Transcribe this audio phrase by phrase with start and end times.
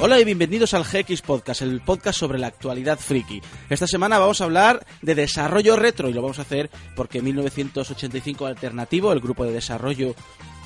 [0.00, 3.42] Hola y bienvenidos al GX Podcast, el podcast sobre la actualidad friki.
[3.68, 8.46] Esta semana vamos a hablar de desarrollo retro y lo vamos a hacer porque 1985
[8.46, 10.14] Alternativo, el grupo de desarrollo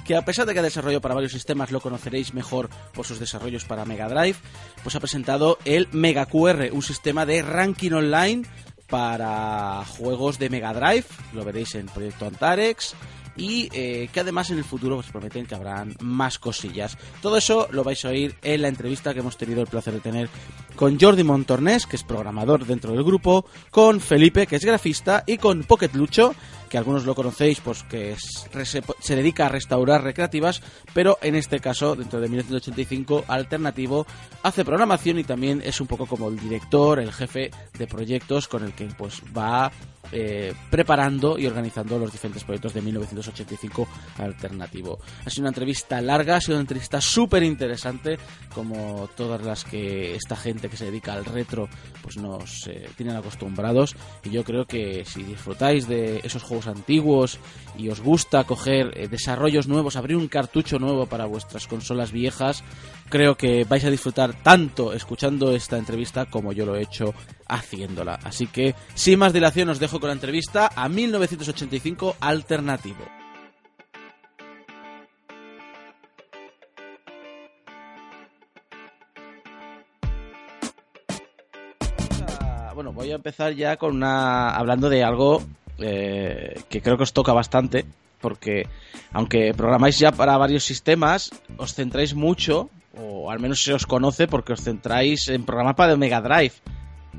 [0.04, 3.20] que a pesar de que ha desarrollado para varios sistemas lo conoceréis mejor por sus
[3.20, 4.36] desarrollos para Mega Drive,
[4.82, 8.42] pues ha presentado el Mega QR, un sistema de ranking online
[8.86, 12.94] para juegos de Mega Drive, lo veréis en Proyecto Antarex,
[13.36, 16.96] y eh, que además en el futuro os prometen que habrán más cosillas.
[17.20, 20.00] Todo eso lo vais a oír en la entrevista que hemos tenido el placer de
[20.00, 20.28] tener
[20.76, 25.38] con Jordi Montornés, que es programador dentro del grupo, con Felipe, que es grafista, y
[25.38, 26.34] con Pocket Lucho,
[26.68, 30.62] que algunos lo conocéis pues que se dedica a restaurar recreativas,
[30.94, 34.06] pero en este caso, dentro de 1985, alternativo,
[34.42, 38.64] hace programación y también es un poco como el director, el jefe de proyectos con
[38.64, 39.70] el que pues va
[40.10, 43.88] eh, preparando y organizando los diferentes proyectos de 1985
[44.18, 44.98] alternativo.
[45.24, 48.18] Ha sido una entrevista larga, ha sido una entrevista súper interesante,
[48.54, 51.68] como todas las que esta gente que se dedica al retro
[52.02, 53.96] pues nos eh, tienen acostumbrados.
[54.24, 57.38] Y yo creo que si disfrutáis de esos juegos antiguos
[57.78, 62.62] y os gusta coger eh, desarrollos nuevos, abrir un cartucho nuevo para vuestras consolas viejas,
[63.08, 67.14] creo que vais a disfrutar tanto escuchando esta entrevista como yo lo he hecho
[67.48, 68.18] haciéndola.
[68.24, 73.04] Así que, sin más dilación, os dejo con la entrevista a 1985 Alternativo.
[82.74, 85.42] Bueno, voy a empezar ya con una hablando de algo
[85.78, 87.84] eh, que creo que os toca bastante,
[88.20, 88.66] porque
[89.12, 94.26] aunque programáis ya para varios sistemas, os centráis mucho, o al menos se os conoce,
[94.26, 96.54] porque os centráis en programar para Mega Drive.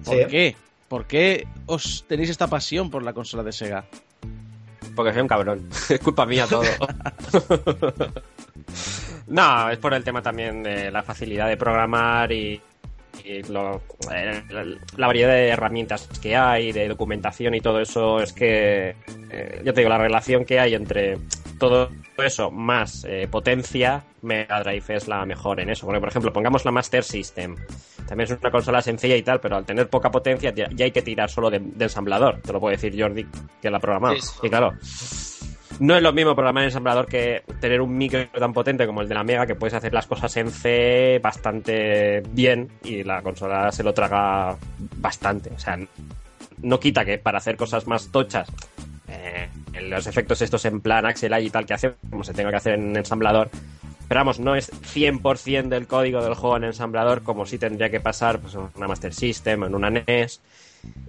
[0.03, 0.55] ¿Por qué?
[0.87, 3.85] ¿Por qué os tenéis esta pasión por la consola de Sega?
[4.95, 5.69] Porque soy un cabrón.
[5.89, 6.63] es culpa mía todo.
[9.27, 12.61] no, es por el tema también de la facilidad de programar y
[13.25, 13.79] eh, la,
[14.97, 18.95] variedad de herramientas que hay, de documentación y todo eso, es que,
[19.31, 21.17] eh, ya te digo, la relación que hay entre
[21.57, 25.85] todo eso más eh, potencia, Mega Drive es la mejor en eso.
[25.85, 27.55] Porque, por ejemplo, pongamos la Master System.
[28.07, 31.01] También es una consola sencilla y tal, pero al tener poca potencia ya, hay que
[31.01, 32.41] tirar solo de, ensamblador.
[32.41, 33.25] Te lo puede decir Jordi,
[33.61, 34.15] que la ha programado.
[34.41, 34.73] Y claro,
[35.79, 39.07] no es lo mismo programar en ensamblador que tener un micro tan potente como el
[39.07, 43.71] de la Mega, que puedes hacer las cosas en C bastante bien y la consola
[43.71, 44.55] se lo traga
[44.97, 45.51] bastante.
[45.55, 45.77] O sea,
[46.61, 48.49] no quita que para hacer cosas más tochas,
[49.07, 49.49] eh,
[49.81, 52.73] los efectos estos en plan Axel y tal que hace, como se tenga que hacer
[52.75, 53.49] en ensamblador,
[54.07, 57.99] pero vamos, no es 100% del código del juego en ensamblador como si tendría que
[57.99, 60.41] pasar pues, en una Master System, en una NES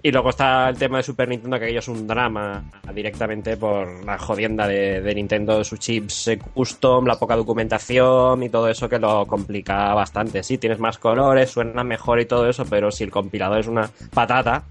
[0.04, 2.62] y luego está el tema de Super Nintendo, que aquello es un drama
[2.94, 8.86] directamente por la jodienda de, Nintendo, sus chips custom, la poca documentación y todo eso
[8.86, 10.42] que lo complica bastante.
[10.42, 13.90] Sí, tienes más colores, suena mejor y todo eso, pero si el compilador es una
[14.12, 14.64] patata.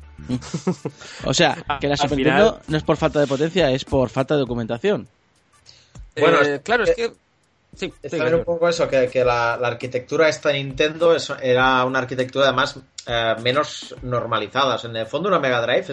[1.26, 4.36] o sea, que la Super Nintendo no es por falta de potencia, es por falta
[4.36, 5.08] de documentación.
[6.16, 7.12] Bueno, eh, claro, es que
[7.76, 12.46] Sí, Está bien un poco eso, que, la, arquitectura esta de Nintendo era una arquitectura
[12.46, 14.80] además eh, menos normalizada.
[14.84, 15.88] en el fondo una Mega Drive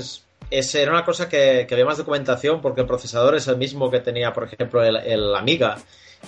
[0.51, 4.01] es, era una cosa que, había más documentación porque el procesador es el mismo que
[4.01, 5.79] tenía, por ejemplo, el, Amiga.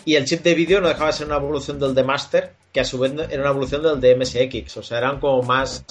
[0.07, 2.81] Y el chip de vídeo no dejaba de ser una evolución del de Master, que
[2.81, 4.79] a su vez era una evolución del de MSX.
[4.79, 5.85] O sea, eran como más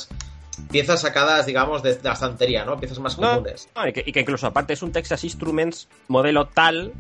[0.72, 2.80] piezas sacadas, digamos, de, la estantería, ¿no?
[2.80, 3.70] Piezas más comunes.
[3.86, 6.94] y, que, incluso aparte es un Texas Instruments modelo tal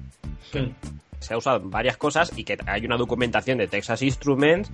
[0.51, 0.75] que, hmm
[1.21, 4.69] se ha usado en varias cosas y que hay una documentación de Texas Instruments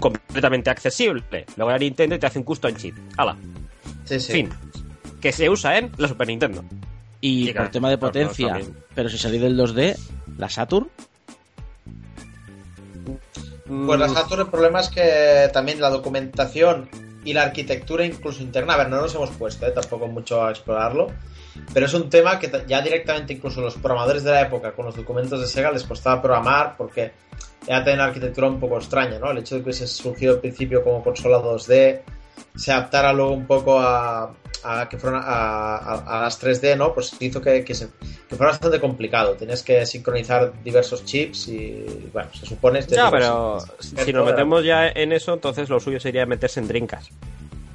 [0.00, 1.46] completamente accesible.
[1.56, 2.96] Luego la Nintendo y te hace un custom chip.
[3.16, 3.36] ¡Hala!
[4.04, 4.32] Sí, sí.
[4.32, 4.50] Fin.
[5.20, 6.64] Que se usa en la Super Nintendo.
[7.20, 8.60] Y, por tema de potencia,
[8.96, 9.96] pero si salí del 2D,
[10.38, 10.90] ¿la Saturn?
[13.64, 16.88] Pues la Saturn el problema es que también la documentación
[17.24, 19.70] y la arquitectura incluso interna, a ver, no nos hemos puesto, ¿eh?
[19.70, 21.12] tampoco mucho a explorarlo,
[21.72, 24.96] pero es un tema que ya directamente incluso los programadores de la época con los
[24.96, 27.12] documentos de Sega les costaba programar porque
[27.66, 29.30] era tener una arquitectura un poco extraña, ¿no?
[29.30, 32.00] El hecho de que se surgido al principio como consola 2D,
[32.56, 34.34] se adaptara luego un poco a,
[34.88, 36.92] que fueran a, las 3D, ¿no?
[36.94, 39.34] Pues hizo que, que, fuera bastante complicado.
[39.34, 42.80] Tienes que sincronizar diversos chips y, bueno, se supone...
[42.82, 47.10] Ya, pero si nos metemos ya en eso, entonces lo suyo sería meterse en drinkas.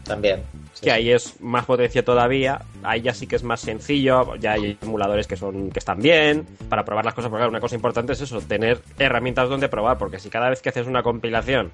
[0.08, 0.44] También.
[0.82, 4.78] Que ahí es más potencia todavía, ahí ya sí que es más sencillo, ya hay
[4.82, 6.46] emuladores que son que están bien.
[6.70, 10.20] Para probar las cosas, porque una cosa importante es eso, tener herramientas donde probar, porque
[10.20, 11.72] si cada vez que haces una compilación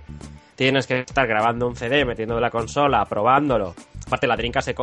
[0.56, 3.76] tienes que estar grabando un CD, metiendo la consola, probándolo,
[4.08, 4.76] aparte la trinca se,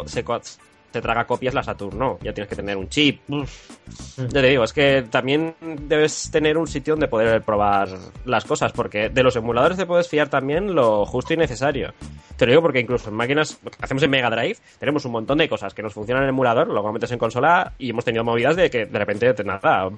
[0.90, 2.18] te traga copias la Saturn, no.
[2.22, 3.20] Ya tienes que tener un chip.
[3.28, 7.88] Ya te digo, es que también debes tener un sitio donde poder probar
[8.24, 11.92] las cosas, porque de los emuladores te puedes fiar también lo justo y necesario.
[12.36, 15.38] Te lo digo porque incluso en máquinas que hacemos en Mega Drive tenemos un montón
[15.38, 18.24] de cosas que nos funcionan en el emulador, luego metes en consola y hemos tenido
[18.24, 19.90] movidas de que de repente te nada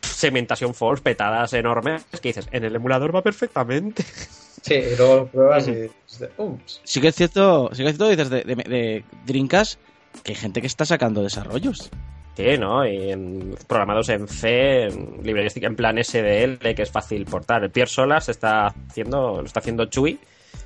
[0.00, 4.04] segmentación false petadas enormes que dices, en el emulador va perfectamente.
[4.62, 5.90] Sí, y luego pruebas y
[6.38, 6.80] ups.
[6.84, 9.80] Sí que es cierto, sí que es cierto, dices de, de, de Dreamcast,
[10.22, 11.90] que hay gente que está sacando desarrollos.
[12.36, 12.86] Sí, ¿no?
[12.86, 15.22] Y en- programados en C, en
[15.66, 17.62] en plan SDL, que es fácil portar.
[17.62, 20.18] El Pierre Solas está haciendo, lo está haciendo Chui,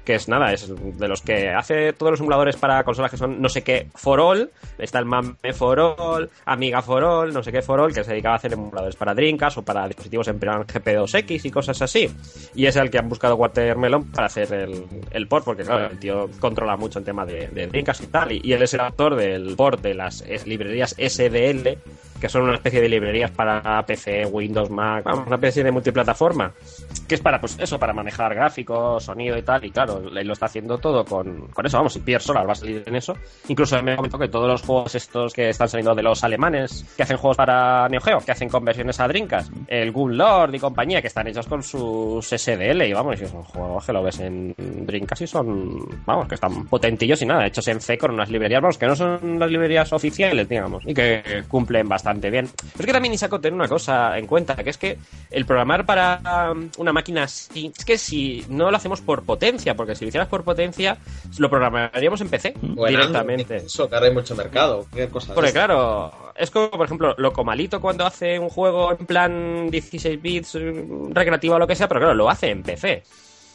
[0.06, 3.42] que es nada, es de los que hace todos los emuladores para consolas que son
[3.42, 7.50] no sé qué for all, está el Mame for all, Amiga for all, no sé
[7.50, 10.38] qué for all, que se dedicaba a hacer emuladores para Dreamcast o para dispositivos en
[10.38, 12.08] plan GP2X y cosas así.
[12.54, 15.98] Y es el que han buscado Watermelon para hacer el, el port, porque claro, el
[15.98, 19.56] tío controla mucho el tema de, de y tal, y, él es el autor del
[19.56, 21.78] port de las librerías SDL,
[22.20, 26.52] que son una especie de librerías para PC, Windows, Mac, vamos, una especie de multiplataforma,
[27.08, 30.46] que es para, pues eso, para manejar gráficos, sonido y tal, y claro, lo está
[30.46, 33.14] haciendo todo con, con eso, vamos, y Pierre Solar va a salir en eso.
[33.48, 37.02] Incluso me comentó que todos los juegos estos que están saliendo de los alemanes, que
[37.02, 41.00] hacen juegos para Neo Geo, que hacen conversiones a Dreamcast, el Gun Lord y compañía,
[41.00, 44.54] que están hechos con sus SDL, y vamos, y son juegos que lo ves en
[44.56, 48.62] Dreamcast y son, vamos, que están potentillos y nada, hechos en C con unas librerías,
[48.62, 52.48] vamos, que no son las librerías oficiales, digamos, y que cumplen bastante bien.
[52.56, 54.98] Pero es que también Isaco tener una cosa en cuenta, que es que
[55.30, 59.74] el programar para um, una máquina así, es que si no lo hacemos por potencia,
[59.74, 60.98] porque si lo hicieras por potencia,
[61.38, 63.56] lo programaríamos en PC Bueno, directamente.
[63.56, 64.86] Eso, que ahora hay mucho mercado.
[64.94, 65.54] ¿Qué cosa Porque es?
[65.54, 70.84] claro, es como, por ejemplo, Locomalito cuando hace un juego en plan 16 bits, eh,
[71.10, 73.02] recreativo o lo que sea, pero claro, lo hace en PC.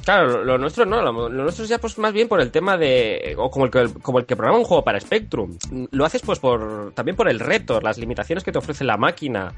[0.03, 2.77] Claro, lo, nuestro no, lo, lo nuestro es ya pues más bien por el tema
[2.77, 5.57] de, o como el que, como el que programa un juego para Spectrum.
[5.91, 9.53] Lo haces pues por, también por el reto, las limitaciones que te ofrece la máquina,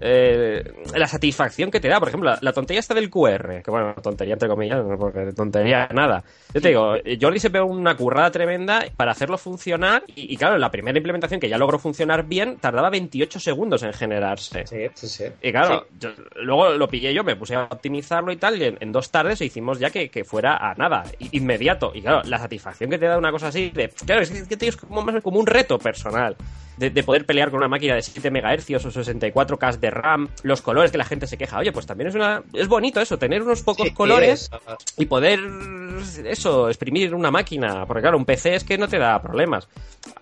[0.00, 0.62] eh,
[0.94, 1.98] la satisfacción que te da.
[1.98, 5.88] Por ejemplo, la, la tontería esta del QR, que bueno, tontería entre comillas, porque tontería
[5.92, 6.22] nada.
[6.54, 10.58] Yo te digo, Jordi se pegó una currada tremenda para hacerlo funcionar y, y claro,
[10.58, 14.66] la primera implementación que ya logró funcionar bien tardaba 28 segundos en generarse.
[14.66, 15.24] Sí, sí, sí.
[15.42, 16.10] Y claro, yo-
[16.42, 19.40] luego lo pillé yo, me puse a optimizarlo y tal, y en, en dos tardes
[19.40, 21.92] hicimos ya que, que fuera a nada, inmediato.
[21.94, 24.68] Y claro, la satisfacción que te da una cosa así, de, claro, es que, tío,
[24.68, 26.36] es como, más como un reto personal.
[26.76, 30.62] De, de poder pelear con una máquina de 7 MHz o 64K de RAM, los
[30.62, 31.58] colores que la gente se queja.
[31.58, 35.06] Oye, pues también es una es bonito eso, tener unos pocos Sí, colores es- y
[35.06, 35.40] poder
[36.24, 39.66] eso, exprimir una máquina, porque claro, un PC es que no te da problemas.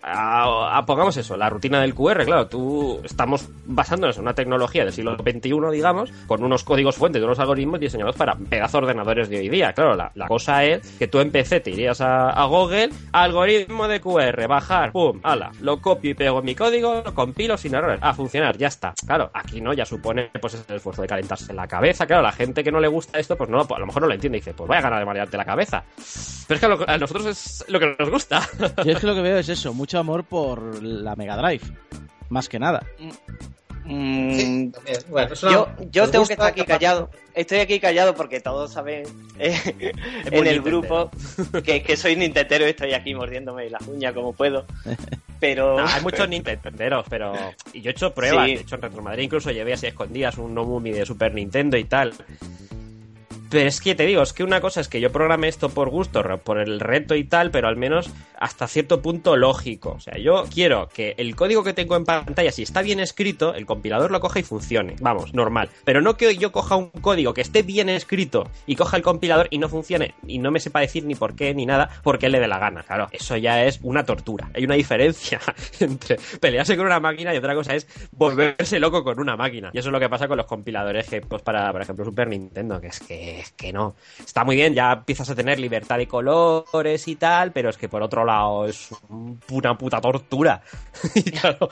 [0.02, 4.84] A- a- pongamos eso, la rutina del QR, claro, tú estamos basándonos en una tecnología
[4.84, 9.28] del siglo XXI, digamos, con unos códigos fuentes, unos algoritmos diseñados para pedazos de ordenadores
[9.28, 9.72] de hoy día.
[9.72, 13.88] Claro, la, la cosa es que tú en PC te irías a, a Google, algoritmo
[13.88, 17.74] de QR, bajar, pum, ala, lo copio y pego en mi código, lo compilo sin
[17.74, 18.94] errores, a funcionar, ya está.
[19.06, 22.06] Claro, aquí no, ya supone pues el esfuerzo de calentarse la cabeza.
[22.06, 24.08] Claro, la gente que no le gusta esto, pues no, pues a lo mejor no
[24.08, 25.84] lo entiende y dice, pues vaya ganar de marearte la cabeza.
[26.46, 28.40] Pero es que a, lo- a nosotros es lo que nos gusta.
[28.84, 31.62] Yo es que lo que veo es eso, mucho amor por la Mega Drive.
[32.28, 32.84] Más que nada.
[33.86, 34.72] Mm, Sí.
[35.08, 37.10] Bueno, es una- yo yo tengo que estar aquí capaz- callado.
[37.34, 39.04] Estoy aquí callado porque todos saben
[39.38, 39.92] eh,
[40.30, 41.10] en el grupo
[41.64, 44.66] que, que soy nintendero y estoy aquí mordiéndome las uñas como puedo.
[45.40, 47.34] Pero hay muchos Nintenderos, pero.
[47.74, 48.46] Y yo he hecho pruebas.
[48.46, 48.54] Sí.
[48.54, 51.34] De hecho, en Retro Madrid incluso llevé así a escondidas un No Mumi de Super
[51.34, 52.14] Nintendo y tal.
[53.56, 55.88] Pero es que te digo, es que una cosa es que yo programe esto por
[55.88, 59.92] gusto, por el reto y tal, pero al menos hasta cierto punto lógico.
[59.92, 63.54] O sea, yo quiero que el código que tengo en pantalla, si está bien escrito,
[63.54, 64.96] el compilador lo coja y funcione.
[65.00, 65.70] Vamos, normal.
[65.86, 69.48] Pero no que yo coja un código que esté bien escrito y coja el compilador
[69.50, 72.40] y no funcione y no me sepa decir ni por qué ni nada porque le
[72.40, 72.82] dé la gana.
[72.82, 74.50] Claro, eso ya es una tortura.
[74.52, 75.40] Hay una diferencia
[75.80, 79.70] entre pelearse con una máquina y otra cosa es volverse loco con una máquina.
[79.72, 82.28] Y eso es lo que pasa con los compiladores que, pues para, por ejemplo, Super
[82.28, 83.94] Nintendo, que es que, es que no.
[84.18, 87.88] Está muy bien, ya empiezas a tener libertad de colores y tal, pero es que
[87.88, 90.60] por otro lado es un- una puta tortura.
[91.14, 91.68] y claro,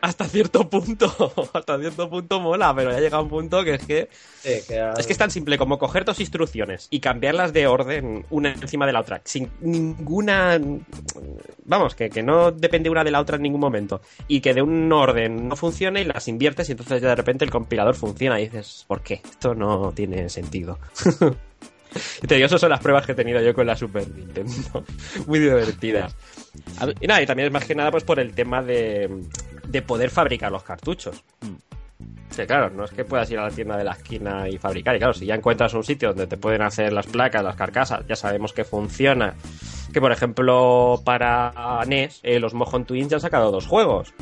[0.00, 1.06] hasta cierto punto,
[1.54, 4.08] hasta cierto punto mola, pero ya llega un punto que es que
[4.42, 7.66] Sí, que a- es que es tan simple como coger dos instrucciones y cambiarlas de
[7.66, 10.58] orden una encima de la otra, sin ninguna...
[11.64, 14.00] Vamos, que, que no depende una de la otra en ningún momento.
[14.26, 17.44] Y que de un orden no funcione y las inviertes y entonces ya de repente
[17.44, 19.20] el compilador funciona y dices, ¿por qué?
[19.24, 20.78] Esto no tiene sentido.
[22.22, 24.84] Y te digo, esas son las pruebas que he tenido yo con la Super Nintendo.
[25.26, 26.14] Muy divertidas.
[27.00, 29.24] Y nada, y también es más que nada pues por el tema de,
[29.66, 31.24] de poder fabricar los cartuchos.
[32.36, 34.94] Que claro, no es que puedas ir a la tienda de la esquina y fabricar.
[34.94, 38.06] Y claro, si ya encuentras un sitio donde te pueden hacer las placas, las carcasas,
[38.06, 39.34] ya sabemos que funciona
[39.92, 44.12] que por ejemplo para NES eh, los Mojon Twins ya han sacado dos juegos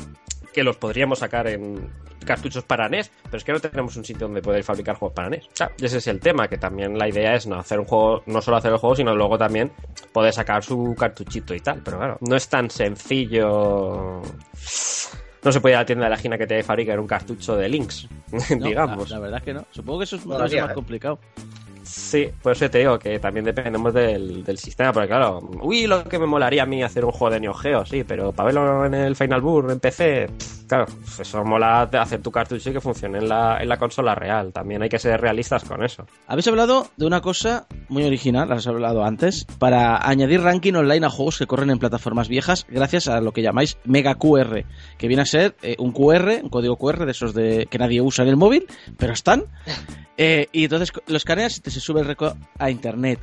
[0.57, 1.87] que los podríamos sacar en
[2.25, 5.29] cartuchos para NES, pero es que no tenemos un sitio donde poder fabricar juegos para
[5.29, 5.45] NES.
[5.45, 7.85] O sea, y ese es el tema, que también la idea es no hacer un
[7.85, 9.71] juego, no solo hacer el juego, sino luego también
[10.11, 11.83] poder sacar su cartuchito y tal.
[11.85, 14.23] Pero claro, no es tan sencillo.
[15.43, 17.55] No se puede ir a la tienda de la esquina que te fabricar un cartucho
[17.55, 18.09] de Links,
[18.57, 19.11] No, digamos.
[19.11, 19.65] La, la verdad es que no.
[19.69, 20.63] Supongo que eso es No, más eh.
[20.73, 21.19] complicado.
[21.87, 26.03] Sí, por eso te digo que también dependemos del, del sistema, porque claro, uy, lo
[26.03, 28.85] que me molaría a mí hacer un juego de Neo Geo, sí, pero para verlo
[28.85, 30.27] en el Final Burst, en PC,
[30.67, 30.85] claro,
[31.19, 34.51] eso mola hacer tu cartucho y que funcione en la, en la consola real.
[34.53, 36.05] También hay que ser realistas con eso.
[36.27, 41.09] Habéis hablado de una cosa muy original, has hablado antes, para añadir ranking online a
[41.09, 44.65] juegos que corren en plataformas viejas gracias a lo que llamáis Mega QR,
[44.97, 48.01] que viene a ser eh, un QR, un código QR de esos de que nadie
[48.01, 49.45] usa en el móvil, pero están.
[50.19, 53.19] Eh, y entonces lo escaneas y te se sube el récord a internet.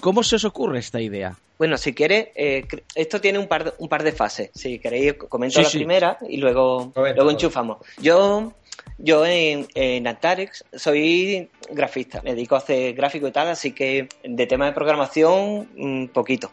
[0.00, 1.36] ¿Cómo se os ocurre esta idea?
[1.58, 2.64] Bueno, si quieres, eh,
[2.94, 4.50] esto tiene un par, de, un par de fases.
[4.54, 5.78] Si queréis, comento Sí, la sí.
[5.78, 7.78] primera y luego, luego enchufamos.
[8.00, 8.52] Yo,
[8.98, 14.08] yo en, en Antarex soy grafista, me dedico a hacer gráfico y tal, así que
[14.22, 16.52] de tema de programación, un poquito.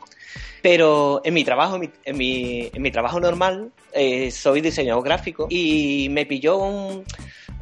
[0.65, 5.03] Pero en mi trabajo, en mi, en mi, en mi trabajo normal, eh, soy diseñador
[5.03, 7.03] gráfico y me pilló un,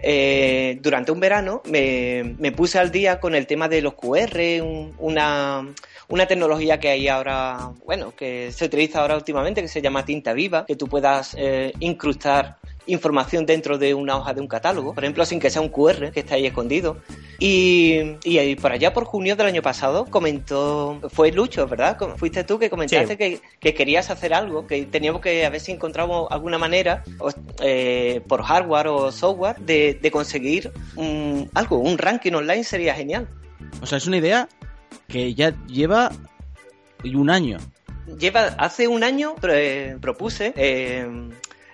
[0.01, 4.61] eh, durante un verano me, me puse al día con el tema de los QR,
[4.61, 5.67] un- una,
[6.07, 10.31] una tecnología que hay ahora, bueno, que se utiliza ahora últimamente, que se llama tinta
[10.31, 12.55] viva, que tú puedas eh, incrustar
[12.87, 16.11] información dentro de una hoja de un catálogo, por ejemplo, sin que sea un QR
[16.11, 16.97] que está ahí escondido.
[17.39, 21.97] Y, y ahí por allá, por junio del año pasado, comentó, fue Lucho, ¿verdad?
[22.17, 23.17] Fuiste tú que comentaste Sí.
[23.17, 27.03] que, que querías hacer algo, que teníamos que a ver si encontramos alguna manera,
[27.61, 33.27] eh, por hardware o software, de, de conseguir un- algo, un ranking online sería genial.
[33.81, 34.47] O sea, es una idea
[35.07, 36.11] que ya lleva
[37.03, 37.57] un año.
[38.19, 41.07] Lleva, hace un año eh, propuse, eh,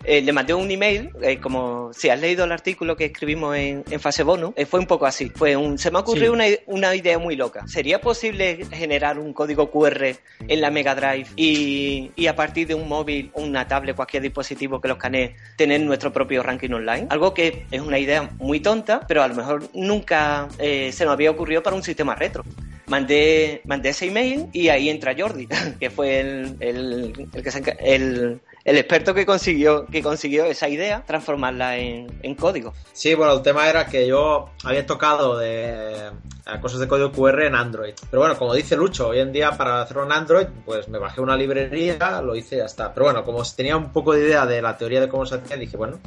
[0.03, 3.83] eh, le mandé un email, eh, como si has leído el artículo que escribimos en,
[3.89, 5.29] en fase bonus, eh, fue un poco así.
[5.29, 6.29] Fue un, se me ha ocurrido Sí.
[6.33, 7.67] una, una idea muy loca.
[7.67, 10.15] ¿Sería posible generar un código QR
[10.47, 14.79] en la Mega Drive y, y a partir de un móvil, una tablet, cualquier dispositivo
[14.81, 17.07] que lo escanee, tener nuestro propio ranking online?
[17.09, 21.13] Algo que es una idea muy tonta, pero a lo mejor nunca eh, se nos
[21.13, 22.43] había ocurrido para un sistema retro
[22.89, 25.47] mandé, mandé ese email y ahí entra Jordi,
[25.79, 30.69] que fue el, el, el que se el, el experto que consiguió, que consiguió esa
[30.69, 32.73] idea, transformarla en, en código.
[32.93, 36.11] Sí, bueno, el tema era que yo había tocado de
[36.45, 37.93] a cosas de código QR en Android.
[38.09, 41.21] Pero bueno, como dice Lucho, hoy en día para hacerlo en Android, pues me bajé
[41.21, 42.93] una librería, lo hice y ya está.
[42.93, 45.57] Pero bueno, como tenía un poco de idea de la teoría de cómo se hacía,
[45.57, 45.99] dije, bueno,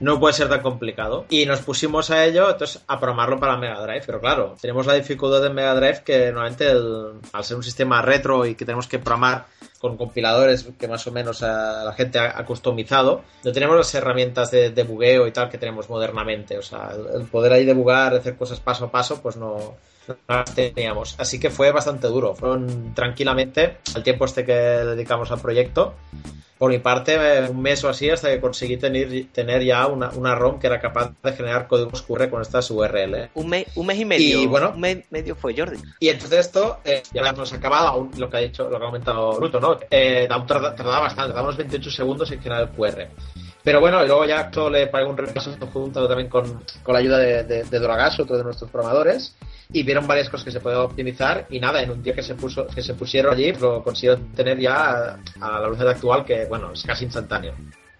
[0.00, 1.26] no puede ser tan complicado.
[1.30, 4.02] Y nos pusimos a ello, entonces, a programarlo para Mega Drive.
[4.04, 8.46] Pero claro, tenemos la dificultad de Mega Drive que normalmente al ser un sistema retro
[8.46, 9.46] y que tenemos que programar
[9.88, 14.70] con compiladores que más o menos la gente ha, customizado, no tenemos las herramientas de,
[14.70, 16.58] de bugueo y tal que tenemos modernamente.
[16.58, 19.76] O sea, el, poder ahí debugar, hacer cosas paso a paso, pues no
[20.28, 21.14] las teníamos.
[21.18, 22.34] Así que fue bastante duro.
[22.34, 25.94] Fueron tranquilamente el tiempo este que dedicamos al proyecto.
[26.58, 30.08] Por mi parte, eh, un mes o así hasta que conseguí tener, tener ya una,
[30.10, 33.28] una ROM que era capaz de generar códigos QR con estas URL.
[33.34, 34.40] Un, mes un mes y medio.
[34.40, 34.72] Y bueno.
[34.74, 35.76] un mes medio fue Jordi.
[36.00, 38.88] Y entonces esto, eh, ya hemos acabado, aún lo que ha dicho, lo que ha
[38.88, 39.78] comentado Bruto, ¿no?
[39.90, 43.06] Eh, tardaba bastante, tardaba unos 28 segundos en generar el QR.
[43.66, 47.00] Pero bueno, y luego ya esto le pagué un repaso junto también con, con la
[47.00, 49.34] ayuda de, de, de Doragas, otro de nuestros programadores,
[49.72, 52.36] y vieron varias cosas que se pueden optimizar, y nada, en un día que se
[52.36, 56.44] puso, que se pusieron allí, lo consiguieron tener ya a, a la velocidad actual, que
[56.44, 57.54] bueno, es casi instantáneo.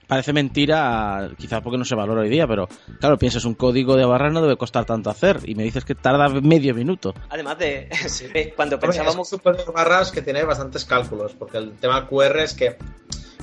[0.06, 2.68] Parece mentira, quizás porque no se valora hoy día, pero
[3.00, 5.96] claro, piensas un código de barra no debe costar tanto hacer y me dices que
[5.96, 7.12] tarda medio minuto.
[7.28, 7.88] Además de
[8.54, 12.54] cuando pensábamos Es código de barras que tiene bastantes cálculos, porque el tema QR es
[12.54, 12.76] que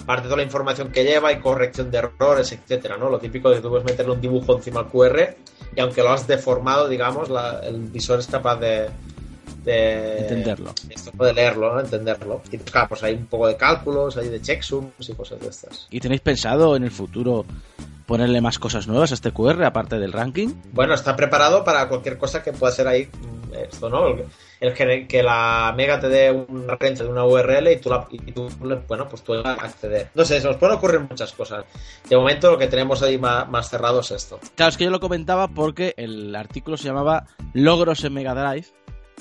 [0.05, 3.09] parte de toda la información que lleva y corrección de errores, etcétera, ¿no?
[3.09, 5.35] Lo típico de que tú puedes meterle un dibujo encima al QR
[5.75, 8.89] y aunque lo has deformado, digamos, la- el visor es capaz de,
[9.63, 10.73] de Entenderlo.
[10.89, 11.79] Esto puede leerlo, ¿no?
[11.79, 12.41] entenderlo.
[12.51, 15.87] Y claro, pues hay un poco de cálculos, hay de checksums y cosas de estas.
[15.89, 17.45] ¿Y tenéis pensado en el futuro
[18.05, 20.49] ponerle más cosas nuevas a este QR aparte del ranking?
[20.73, 24.07] Bueno, está preparado para cualquier cosa que pueda ser ahí mm, esto, ¿no?
[24.63, 28.07] El, que, la Mega te dé una referencia de una URL y tú, la,
[28.87, 30.09] bueno, pues tú acceder.
[30.15, 31.65] No sé, se nos pueden ocurrir muchas cosas.
[32.07, 34.39] De momento lo que tenemos ahí más cerrado es esto.
[34.55, 38.67] Claro, es que yo lo comentaba porque el artículo se llamaba Logros en Mega Drive.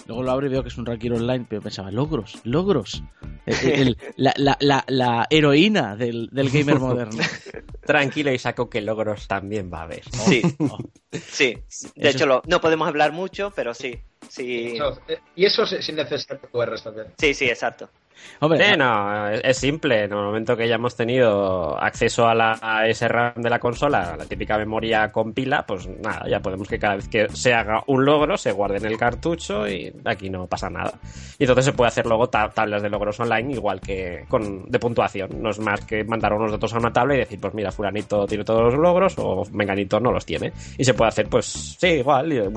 [0.07, 3.03] Luego lo abro y veo que es un ranking online, pero pensaba, logros, logros.
[3.47, 7.19] El- el- la, la- la- la heroína del, del gamer moderno.
[7.85, 10.03] Tranquilo, Isaco, que logros también va a haber.
[10.11, 10.79] Sí, Oh.
[11.13, 11.55] sí.
[11.97, 13.99] De Eso- hecho, lo- no podemos hablar mucho, pero sí.
[14.29, 14.79] Sí,
[15.09, 17.07] eh, y eso sin sin necesidad de QRs también.
[17.19, 17.91] sí, sí, exacto.
[18.41, 20.05] Hombre, no, es, simple.
[20.05, 23.59] En el momento que ya hemos tenido acceso a, la, a ese RAM de la
[23.59, 27.55] consola, la típica memoria con pila, pues nada, ya podemos que cada vez que se
[27.55, 30.93] haga un logro se guarde en el cartucho y aquí no pasa nada.
[31.39, 35.43] Y entonces se puede hacer luego tablas de logros online igual que con de puntuación.
[35.43, 38.27] No es más que mandar unos datos a una tabla y decir, pues mira, fulanito
[38.27, 40.53] tiene todos los logros o menganito no los tiene.
[40.79, 42.53] Y se puede hacer, pues sí, igual,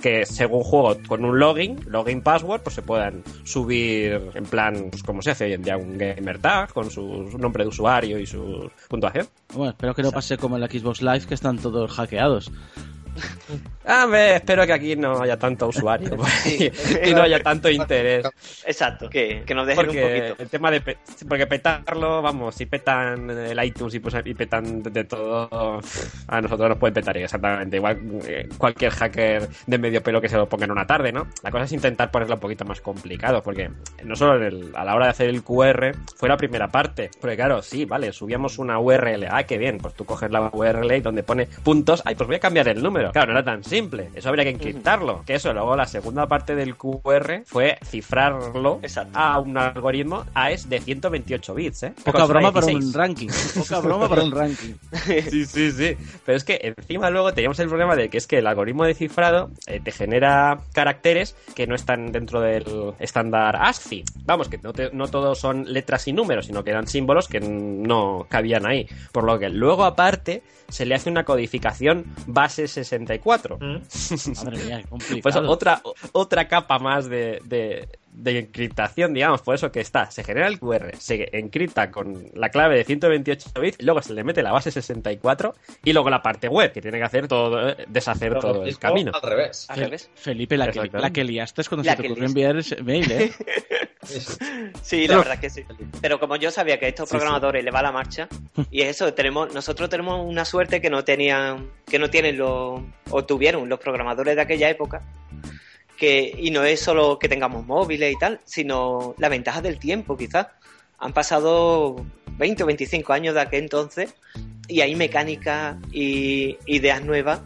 [0.00, 5.06] que según juego con un login, login password, pues se puedan subir en plan, pues
[5.06, 8.26] como se hace hoy en día un gamer tag con su nombre de usuario y
[8.26, 9.28] su puntuación.
[9.54, 12.50] Bueno, espero que no pase como en la Xbox Live que están todos hackeados.
[13.90, 16.14] Ah, espero que aquí no haya tanto usuario
[17.04, 18.26] y no haya tanto interés.
[18.66, 20.42] Exacto, que, nos dejen un poquito.
[20.42, 25.04] El tema de porque petarlo, vamos, si petan el iTunes y, pues, y petan de
[25.04, 25.80] todo,
[26.26, 27.78] a nosotros nos pueden petar exactamente.
[27.78, 31.26] Igual eh, cualquier hacker de medio pelo que se lo ponga en una tarde, ¿no?
[31.42, 33.70] La cosa es intentar ponerlo un poquito más complicado, porque
[34.04, 34.34] no solo
[34.74, 37.10] a la hora de hacer el QR fue la primera parte.
[37.18, 39.28] Porque claro, sí, vale, subíamos una URL.
[39.30, 42.36] Ah, qué bien, pues tú coges la URL y donde pone puntos, ay, pues voy
[42.36, 43.07] a cambiar el número.
[43.12, 44.10] Claro, no era tan simple.
[44.14, 45.22] Eso habría que encriptarlo.
[45.26, 48.80] Que eso, luego la segunda parte del QR fue cifrarlo
[49.14, 51.92] a un algoritmo AES de 128 bits, ¿eh?
[52.04, 53.28] Poca broma para un ranking.
[53.54, 54.74] Poca broma para un ranking.
[55.30, 55.96] sí, sí, sí.
[56.24, 58.94] Pero es que encima luego teníamos el problema de que es que el algoritmo de
[58.94, 64.04] cifrado eh, te genera caracteres que no están dentro del estándar ASCII.
[64.24, 68.26] Vamos, que no, no todos son letras y números, sino que eran símbolos que no
[68.28, 68.88] cabían ahí.
[69.12, 73.58] Por lo que luego aparte se le hace una codificación base 64.
[73.58, 74.44] Mm.
[74.44, 74.82] Madre mía,
[75.22, 75.82] pues otra,
[76.12, 77.88] otra capa más de, de,
[78.24, 82.76] encriptación, digamos, por eso que está, se genera el QR, se encripta con la clave
[82.76, 86.72] de 128 bits, luego se le mete la base 64 y luego la parte web,
[86.72, 89.12] que tiene que hacer todo, deshacer todo el camino.
[89.14, 89.66] Al revés.
[89.68, 90.10] Al revés.
[90.14, 93.32] Felipe, la que, la que liaste es cuando se te ocurrió enviar ese mail, ¿eh?
[94.82, 95.64] Sí, la verdad que sí.
[96.00, 98.28] Pero como yo sabía que a estos programadores le va la marcha,
[98.70, 103.24] y eso, tenemos, nosotros tenemos una suerte que no tenían, que no tienen los, o
[103.24, 105.02] tuvieron los programadores de aquella época,
[105.98, 110.16] que, y no es solo que tengamos móviles y tal, sino la ventaja del tiempo,
[110.16, 110.46] quizás.
[110.98, 111.96] Han pasado
[112.38, 114.14] 20 o 25 años de aquel entonces
[114.68, 117.40] y hay mecánica y ideas nuevas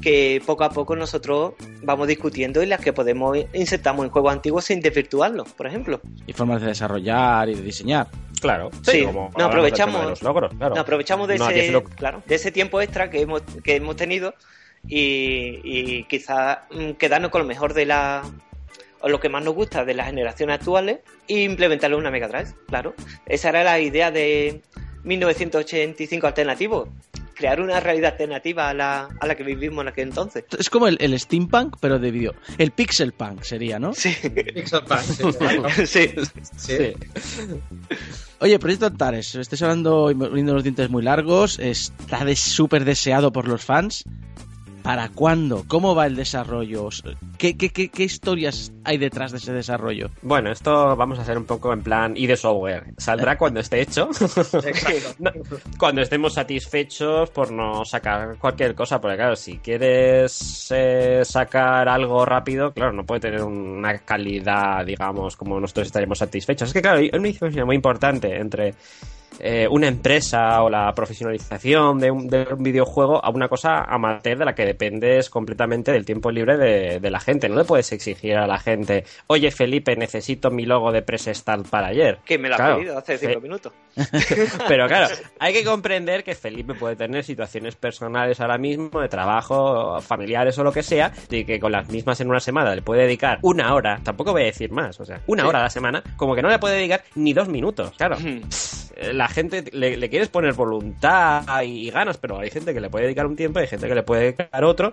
[0.00, 4.64] que poco a poco nosotros vamos discutiendo y las que podemos insertamos en juegos antiguos
[4.64, 6.00] sin desvirtuarlos, por ejemplo.
[6.26, 8.06] Y formas de desarrollar y de diseñar.
[8.40, 10.22] Claro, sí, no aprovechamos,
[10.76, 14.32] aprovechamos de ese, claro, de ese tiempo extra que hemos, que hemos tenido
[14.88, 18.22] y, y quizás mm, quedarnos con lo mejor de la
[19.00, 20.98] o lo que más nos gusta de las generaciones actuales
[21.28, 22.94] e implementarlo en una Mega Drive, claro.
[23.26, 24.60] Esa era la idea de
[25.04, 26.88] 1985 alternativo
[27.38, 30.44] crear una realidad alternativa a la, a la que vivimos en aquel entonces.
[30.58, 32.34] Es como el, el steampunk, pero de video.
[32.58, 33.94] El pixel punk sería, ¿no?
[33.94, 34.12] Sí.
[34.54, 36.10] Pixel punk, sí.
[36.56, 36.92] sí.
[38.40, 43.32] Oye, Proyecto Antares, estáis hablando y poniendo los dientes muy largos, está de súper deseado
[43.32, 44.04] por los fans.
[44.82, 45.64] ¿Para cuándo?
[45.68, 46.88] ¿Cómo va el desarrollo?
[47.36, 50.10] ¿Qué, qué, historias hay detrás de ese desarrollo?
[50.22, 52.94] Bueno, esto vamos a hacer un poco en plan y de software.
[52.96, 54.08] Saldrá cuando esté hecho.
[55.78, 59.00] cuando estemos satisfechos por no sacar cualquier cosa.
[59.00, 65.36] Porque claro, si quieres eh, sacar algo rápido, claro, no puede tener una calidad, digamos,
[65.36, 66.68] como nosotros estaríamos satisfechos.
[66.68, 68.74] Es que claro, hay una diferencia muy importante entre
[69.40, 74.54] eh, una empresa o la profesionalización de un, videojuego a una cosa amateur de la
[74.54, 77.48] que dependes completamente del tiempo libre de, la gente.
[77.48, 81.68] No le puedes exigir a la gente, oye Felipe, necesito mi logo de Press Start
[81.68, 82.18] para ayer.
[82.24, 83.72] Que me lo ha pedido hace cinco minutos.
[84.68, 90.00] Pero claro, hay que comprender que Felipe puede tener situaciones personales ahora mismo, de trabajo,
[90.00, 93.02] familiares o lo que sea, y que con las mismas en una semana le puede
[93.02, 96.02] dedicar una hora, tampoco voy a decir más, o sea, una hora a la semana,
[96.16, 97.92] como que no le puede dedicar ni dos minutos.
[97.96, 98.16] Claro,
[99.12, 103.26] la gente le, quieres poner voluntad y, ganas, pero hay gente que le puede dedicar
[103.26, 104.92] un tiempo, hay gente que le puede dedicar otro,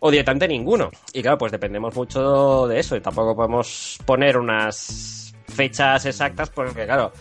[0.00, 0.90] o directamente ninguno.
[1.12, 6.84] Y claro, pues dependemos mucho de eso, y tampoco podemos poner unas fechas exactas, porque
[6.84, 7.12] claro,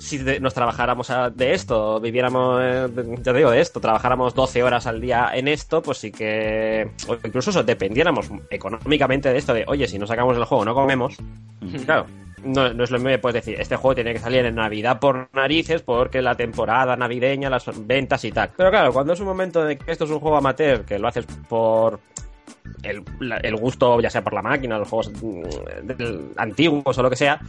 [0.00, 2.88] si nos trabajáramos de esto, viviéramos, eh,
[3.22, 7.14] ya digo, de esto, trabajáramos 12 horas al día en esto, pues sí que, o
[7.24, 11.16] incluso eso, dependiéramos económicamente de esto, de, oye, si no sacamos el juego, no comemos,
[11.84, 12.06] claro,
[12.44, 15.28] no, no, es lo mismo puedes decir, este juego tiene que salir en Navidad por
[15.32, 18.50] narices porque la temporada navideña, las ventas y tal.
[18.56, 21.08] Pero claro, cuando es un momento de que esto es un juego amateur, que lo
[21.08, 22.00] haces por
[22.82, 23.02] el,
[23.42, 27.40] el gusto, ya sea por la máquina, los juegos mm, antiguos o lo que sea,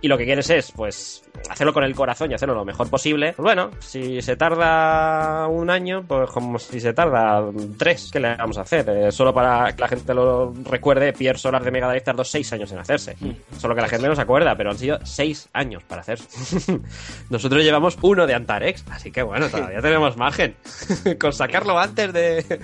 [0.00, 3.32] y lo que quieres es, pues, hacerlo con el corazón y hacerlo lo mejor posible,
[3.32, 7.42] pues bueno, si se tarda un año, pues como si se tarda
[7.78, 8.86] tres, ¿qué le vamos a hacer?
[8.88, 12.52] Eh, solo para que la gente lo recuerde, Pierre Solar de Mega Drive tardó seis
[12.52, 13.16] años en hacerse.
[13.18, 13.58] Mm.
[13.58, 16.80] Solo que la gente no se acuerda, pero han sido seis años para hacerse.
[17.30, 20.54] Nosotros llevamos uno de Antarex, así que bueno, todavía tenemos margen.
[21.18, 22.60] con sacarlo antes de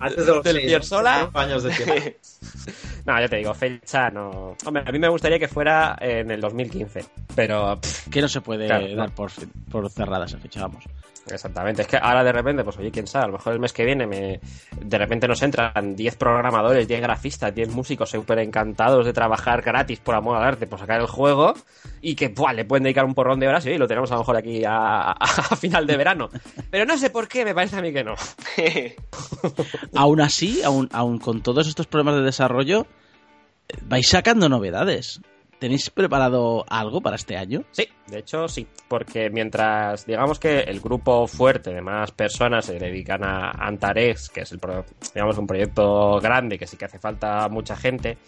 [0.00, 1.28] antes de del Pierre Solar.
[1.38, 1.70] Años de
[3.06, 4.56] no, ya te digo, fecha no.
[4.64, 7.04] Hombre, a mí me gustaría que fuera en el 2015,
[7.38, 7.78] pero.
[8.10, 9.30] que no se puede dar por,
[9.70, 10.82] por cerrada esa fecha, vamos.
[11.30, 13.72] Exactamente, es que ahora de repente, pues oye, quién sabe, a lo mejor el mes
[13.72, 14.40] que viene me,
[14.80, 20.00] de repente nos entran 10 programadores, 10 grafistas, 10 músicos súper encantados de trabajar gratis
[20.00, 21.54] por amor al arte, por sacar el juego
[22.00, 24.22] y que buah, le pueden dedicar un porrón de horas y lo tenemos a lo
[24.22, 26.30] mejor aquí a, a, final de verano.
[26.70, 28.14] Pero no sé por qué, me parece a mí que no.
[29.94, 32.86] aún así, aún, aún con todos estos problemas de desarrollo,
[33.82, 35.20] vais sacando novedades.
[35.58, 37.64] ¿Tenéis preparado algo para este año?
[37.72, 42.78] Sí, de hecho sí, porque mientras digamos que el grupo fuerte de más personas se
[42.78, 44.60] dedican a Antarex, que es el
[45.14, 48.18] digamos un proyecto grande que sí que hace falta mucha gente,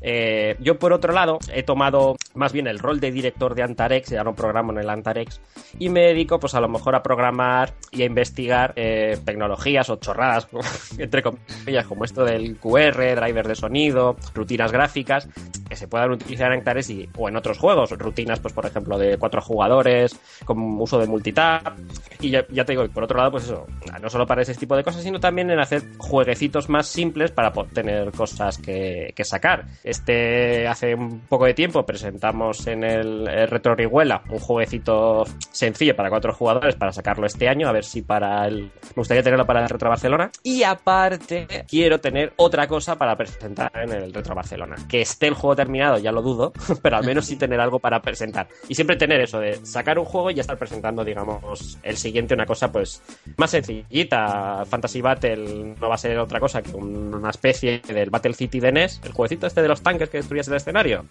[0.00, 4.10] eh, yo por otro lado he tomado más bien el rol de director de Antarex,
[4.10, 5.40] ya no programo en el Antarex,
[5.78, 9.96] y me dedico pues a lo mejor a programar y a investigar eh, tecnologías o
[9.96, 10.48] chorradas,
[10.98, 15.28] entre comillas, como esto del QR, driver de sonido, rutinas gráficas,
[15.68, 16.51] que se puedan utilizar
[16.88, 21.06] y, o en otros juegos, rutinas, pues por ejemplo, de cuatro jugadores, con uso de
[21.06, 21.78] multitap.
[22.20, 23.66] Y ya, te digo, por otro lado, pues eso,
[24.00, 27.52] no solo para ese tipo de cosas, sino también en hacer jueguecitos más simples para
[27.72, 29.66] tener cosas que, sacar.
[29.84, 36.10] Este, hace un poco de tiempo presentamos en el, Retro Riguela un jueguecito sencillo para
[36.10, 38.64] cuatro jugadores para sacarlo este año, a ver si para el.
[38.64, 40.30] Me gustaría tenerlo para el Retro Barcelona.
[40.42, 44.76] Y aparte, quiero tener otra cosa para presentar en el Retro Barcelona.
[44.88, 46.41] Que esté el juego terminado, ya lo dudo
[46.82, 48.48] pero al menos sí tener algo para presentar.
[48.68, 52.34] Y siempre tener eso de sacar un juego y ya estar presentando, digamos, el siguiente,
[52.34, 53.02] una cosa pues
[53.36, 54.64] más sencillita.
[54.64, 58.72] Fantasy Battle no va a ser otra cosa que una especie del Battle City de
[58.72, 61.04] NES, el jueguecito este de los tanques que destruyes el escenario.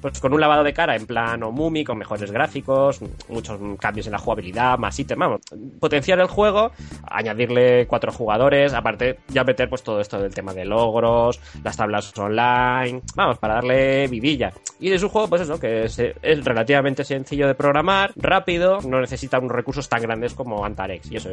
[0.00, 4.12] Pues con un lavado de cara en plan Omumi, con mejores gráficos, muchos cambios en
[4.12, 5.40] la jugabilidad, más ítems, vamos,
[5.78, 10.64] potenciar el juego, añadirle cuatro jugadores, aparte ya meter pues todo esto del tema de
[10.64, 14.52] logros, las tablas online, vamos, para darle vidilla.
[14.78, 19.38] Y es un juego, pues eso, que es, relativamente sencillo de programar, rápido, no necesita
[19.38, 21.10] unos recursos tan grandes como Antarex.
[21.10, 21.30] Y eso,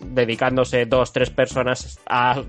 [0.00, 2.42] dedicándose dos, tres personas a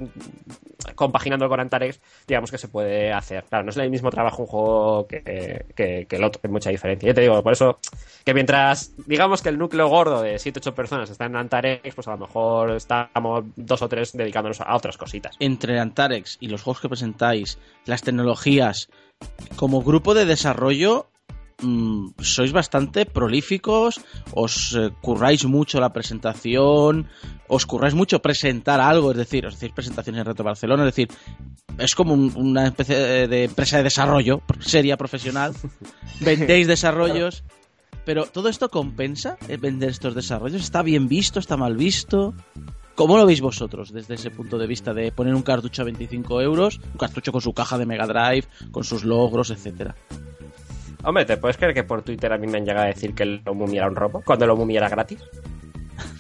[0.96, 3.44] compaginando con Antarex, digamos que se puede hacer.
[3.46, 7.08] Claro, no es el mismo trabajo un juego que, que, el otro, hay mucha diferencia.
[7.08, 7.80] Yo te digo, por eso,
[8.24, 12.12] que mientras digamos que el núcleo gordo de 7-8 personas está en Antarex, pues a
[12.12, 15.36] lo mejor estamos dos o tres dedicándonos a otras cositas.
[15.40, 18.90] Entre Antarex y los juegos que presentáis, las tecnologías,
[19.58, 21.10] como grupo de desarrollo
[21.62, 24.00] mm, sois bastante prolíficos,
[24.32, 27.10] os eh, curráis mucho la presentación,
[27.50, 31.10] os curráis mucho presentar algo, es decir, os hacéis presentaciones en Reto Barcelona, es decir,
[31.78, 35.54] es como una especie de empresa de desarrollo, seria profesional,
[36.22, 37.44] vendéis desarrollos,
[38.06, 40.62] pero ¿todo esto compensa eh, vender estos desarrollos?
[40.62, 41.40] ¿Está bien visto?
[41.40, 42.34] ¿Está mal visto?
[42.98, 46.42] ¿Cómo lo veis vosotros desde ese punto de vista de poner un cartucho a 25
[46.42, 49.94] euros, un cartucho con su caja de Mega Drive, con sus logros, etcétera?
[51.04, 53.22] Hombre, ¿te puedes creer que por Twitter a mí me han llegado a decir que
[53.22, 54.24] el Omumi era un robo?
[54.26, 55.20] Cuando el Omumi era gratis.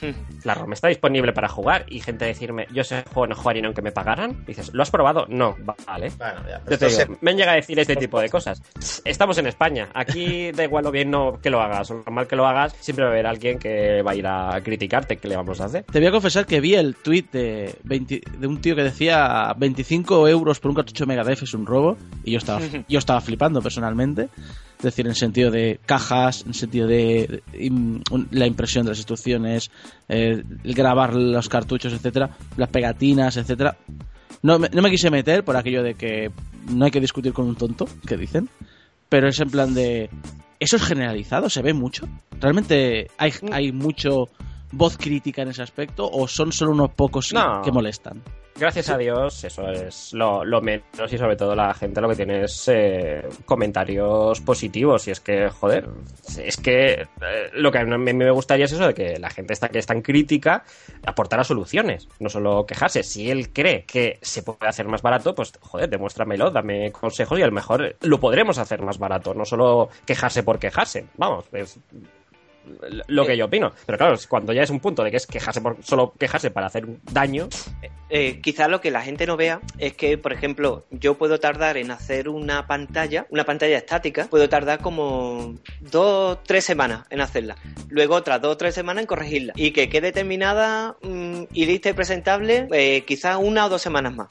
[0.43, 3.81] la ROM está disponible para jugar y gente decirme, yo ese juego no jugaría aunque
[3.81, 4.45] me pagaran.
[4.45, 5.25] dices, ¿lo has probado?
[5.29, 6.11] No, vale.
[6.17, 8.61] Bueno, ya, yo te digo, me han llegado a decir este tipo de cosas.
[9.03, 9.89] Estamos en España.
[9.93, 12.73] Aquí da igual lo bien no que lo hagas o lo mal que lo hagas,
[12.79, 15.17] siempre va a haber alguien que va a ir a criticarte.
[15.17, 15.83] ¿Qué le vamos a hacer?
[15.83, 20.27] Te voy a confesar que vi el tweet de, de un tío que decía 25
[20.27, 23.61] euros por un cartucho Mega Drive es un robo y yo estaba, yo estaba flipando
[23.61, 24.29] personalmente
[24.77, 27.41] es decir, en sentido de cajas, en sentido de,
[28.31, 29.71] la impresión de las instrucciones,
[30.07, 33.77] eh, grabar los cartuchos, etcétera, las pegatinas, etcétera.
[34.43, 36.31] No, no me quise meter por aquello de que
[36.69, 38.49] no hay que discutir con un tonto, que dicen,
[39.09, 40.09] pero es en plan de
[40.59, 42.07] eso es generalizado, se ve mucho.
[42.39, 43.53] Realmente hay, mm.
[43.53, 44.29] hay mucho
[44.71, 48.21] voz crítica en ese aspecto o son solo unos pocos que molestan
[48.59, 52.43] gracias a Dios, eso es lo, menos y sobre todo la gente lo que tiene
[52.43, 55.87] es eh, comentarios positivos y es que, joder,
[56.37, 57.07] es que eh,
[57.53, 59.85] lo que a mí me gustaría es eso de que la gente está, que es
[59.85, 60.63] tan crítica
[61.05, 63.03] aportara soluciones, no solo quejarse.
[63.03, 67.43] Si él cree que se puede hacer más barato, pues, joder, demuéstramelo, dame consejos y
[67.43, 71.05] a lo mejor lo podremos hacer más barato, no solo quejarse por quejarse.
[71.17, 71.79] Vamos, es
[73.07, 73.73] lo que yo opino.
[73.85, 76.67] Pero claro, cuando ya es un punto de que es quejarse por solo quejarse para
[76.67, 77.47] hacer daño.
[78.09, 81.75] Eh, quizás lo que la gente no vea es que, por ejemplo, yo puedo tardar
[81.77, 87.57] en hacer una pantalla, una pantalla estática, puedo tardar como dos, tres semanas en hacerla.
[87.89, 89.53] Luego otras dos o tres semanas en corregirla.
[89.55, 94.15] Y que quede terminada mm, y lista y presentable eh, quizás una o dos semanas
[94.15, 94.27] más.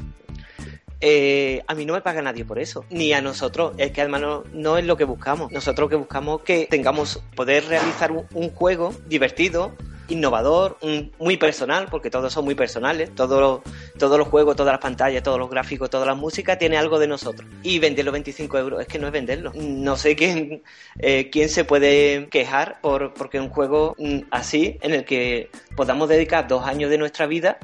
[1.00, 3.74] Eh, a mí no me paga nadie por eso, ni a nosotros.
[3.78, 5.52] Es que además no, es lo que buscamos.
[5.52, 9.72] Nosotros que buscamos que tengamos poder realizar un, juego divertido,
[10.08, 10.78] innovador,
[11.18, 13.14] muy personal, porque todos son muy personales.
[13.14, 13.62] Todos
[13.98, 17.08] todos los juegos, todas las pantallas, todos los gráficos, toda la música tiene algo de
[17.08, 17.48] nosotros.
[17.62, 19.52] Y venderlo 25 euros es que no es venderlo.
[19.54, 20.62] No sé quién,
[20.98, 26.08] eh, quién se puede quejar por porque un juego mm, así, en el que podamos
[26.08, 27.58] dedicar dos años de nuestra vida.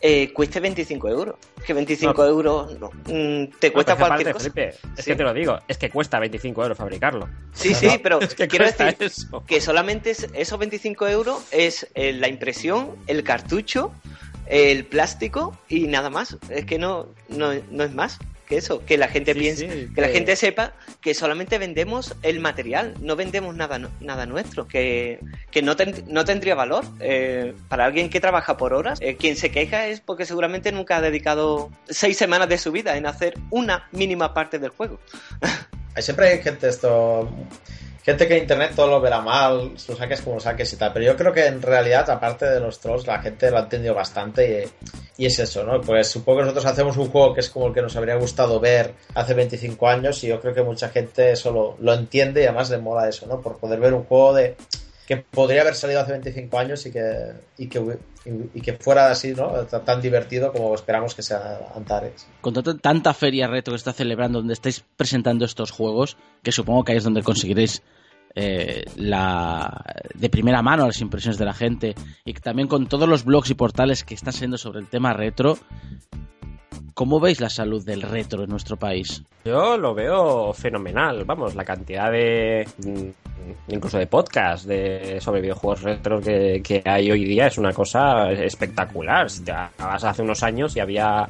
[0.00, 1.36] Eh, cueste 25 euros.
[1.66, 4.50] Que 25 euros mm, te cuesta cualquier cosa.
[4.96, 7.28] es que te lo digo, es que cuesta 25 euros fabricarlo.
[7.52, 8.96] Sí, sí, pero quiero decir
[9.46, 13.92] que solamente esos 25 euros es eh, la impresión, el cartucho,
[14.46, 16.36] el plástico y nada más.
[16.50, 20.00] Es que no, no, no es más que eso, que la gente piense, que...
[20.00, 25.20] la gente sepa que solamente vendemos el material, no vendemos nada, nada nuestro, que,
[25.62, 25.74] no,
[26.06, 26.84] no tendría valor.
[27.00, 30.96] Eh, para alguien que trabaja por horas, eh, quien se queja es porque seguramente nunca
[30.96, 34.98] ha dedicado seis semanas de su vida en hacer una mínima parte del juego.
[35.96, 37.30] Siempre hay gente esto
[38.04, 41.06] gente que en internet todo lo verá mal, lo saques como saques y tal, pero
[41.06, 44.68] yo creo que en realidad, aparte de los trolls, la gente lo ha entendido bastante
[45.16, 45.80] y, es eso, ¿no?
[45.80, 48.60] Pues supongo que nosotros hacemos un juego que es como el que nos habría gustado
[48.60, 52.68] ver hace 25 años y yo creo que mucha gente eso lo, entiende y además
[52.68, 53.40] le mola eso, ¿no?
[53.40, 54.56] Por poder ver un juego de
[55.06, 57.98] que podría haber salido hace 25 años y que, y que,
[58.54, 59.50] y que fuera así, ¿no?
[59.64, 62.26] Tan divertido como esperamos que sea Antares.
[62.40, 66.92] Con tanta feria reto que está celebrando donde estáis presentando estos juegos, que supongo que
[66.92, 67.82] ahí es donde conseguiréis
[68.34, 73.24] eh, la, de primera mano las impresiones de la gente y también con todos los
[73.24, 75.58] blogs y portales que están siendo sobre el tema retro,
[76.94, 79.22] ¿cómo veis la salud del retro en nuestro país?
[79.44, 85.82] Yo lo veo fenomenal, vamos, la cantidad de mm, incluso de podcast de, sobre videojuegos
[85.82, 89.28] retro que, que hay hoy día es una cosa espectacular.
[89.28, 91.28] Si te vas hace unos años y había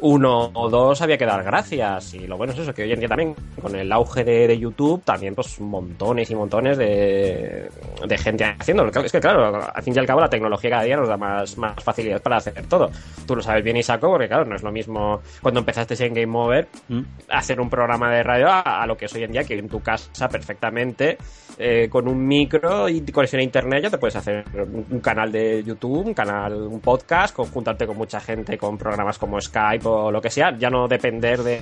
[0.00, 2.14] uno o dos había que dar gracias.
[2.14, 5.02] Y lo bueno es eso, que hoy en día también, con el auge de, YouTube,
[5.04, 7.68] también pues montones y montones de,
[8.06, 8.90] de gente haciéndolo.
[8.90, 11.56] Es que claro, al fin y al cabo la tecnología cada día nos da más,
[11.58, 12.90] más facilidad para hacer todo.
[13.26, 16.38] Tú lo sabes bien, Isaco, porque claro, no es lo mismo cuando empezaste en Game
[16.38, 17.00] Over mm.
[17.30, 19.80] hacer un programa de radio a, lo que es hoy en día, que en tu
[19.80, 21.18] casa perfectamente,
[21.60, 25.64] eh, con un micro y conexión a internet ya te puedes hacer un, canal de
[25.64, 30.20] YouTube, un canal, un podcast, juntarte con mucha gente con programas como Skype o lo
[30.20, 31.60] que sea, ya no depender de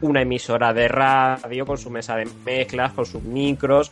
[0.00, 3.90] una emisora de radio con su mesa de mezclas, con sus micros.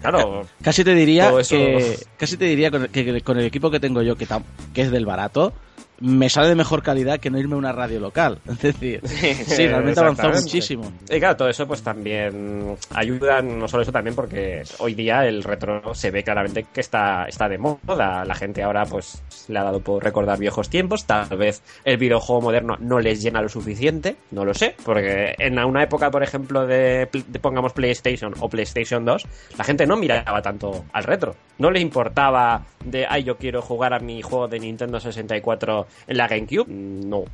[0.00, 4.16] claro, casi te diría que casi te diría que con el equipo que tengo yo
[4.16, 4.26] que,
[4.72, 5.52] que es del barato
[6.00, 8.38] me sale de mejor calidad que no irme a una radio local.
[8.48, 10.92] Es decir, sí, realmente ha avanzado muchísimo.
[11.08, 15.44] Y claro, todo eso pues también ayuda, no solo eso también porque hoy día el
[15.44, 18.24] retro se ve claramente que está, está de moda.
[18.24, 21.04] La gente ahora pues le ha dado por recordar viejos tiempos.
[21.04, 24.74] Tal vez el videojuego moderno no les llena lo suficiente, no lo sé.
[24.84, 27.08] Porque en una época, por ejemplo, de,
[27.40, 31.34] pongamos PlayStation o PlayStation 2, la gente no miraba tanto al retro.
[31.58, 36.16] No le importaba de, ay, yo quiero jugar a mi juego de Nintendo 64 en
[36.16, 37.24] la GameCube, no,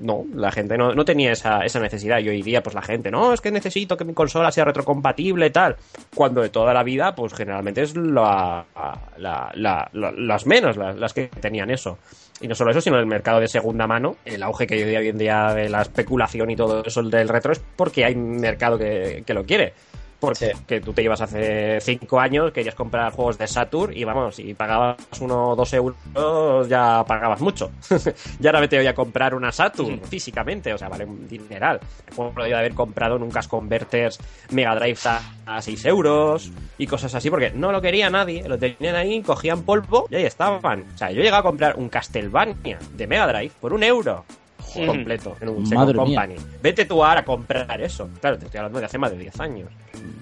[0.00, 2.18] no, la gente no, tenía esa, esa necesidad.
[2.20, 5.46] Y hoy día, pues la gente, no, es que necesito que mi consola sea retrocompatible
[5.46, 5.76] y tal.
[6.14, 8.64] Cuando de toda la vida, pues generalmente es la,
[9.16, 11.98] las menos las, que tenían eso.
[12.40, 15.18] Y no solo eso, sino el mercado de segunda mano, el auge que hoy en
[15.18, 19.34] día de la especulación y todo eso del retro es porque hay mercado que, que
[19.34, 19.72] lo quiere.
[20.20, 24.54] Porque tú te llevas hace 5 años, querías comprar juegos de Saturn y vamos, y
[24.54, 25.96] pagabas uno o dos euros,
[26.68, 27.70] ya pagabas mucho.
[28.40, 31.80] y ahora vete voy a comprar una Saturn físicamente, o sea, vale un dineral.
[32.14, 34.18] Podría haber comprado en un Cash Converters
[34.50, 34.98] Mega Drive
[35.46, 39.62] a 6 euros y cosas así, porque no lo quería nadie, lo tenían ahí, cogían
[39.62, 40.84] polvo y ahí estaban.
[40.94, 44.24] O sea, yo llegué a comprar un Castlevania de Mega Drive por un euro
[44.74, 46.36] completo en un Second Company.
[46.62, 48.08] Vete tú ahora a comprar eso.
[48.20, 49.68] Claro, te estoy hablando de hace más de 10 años.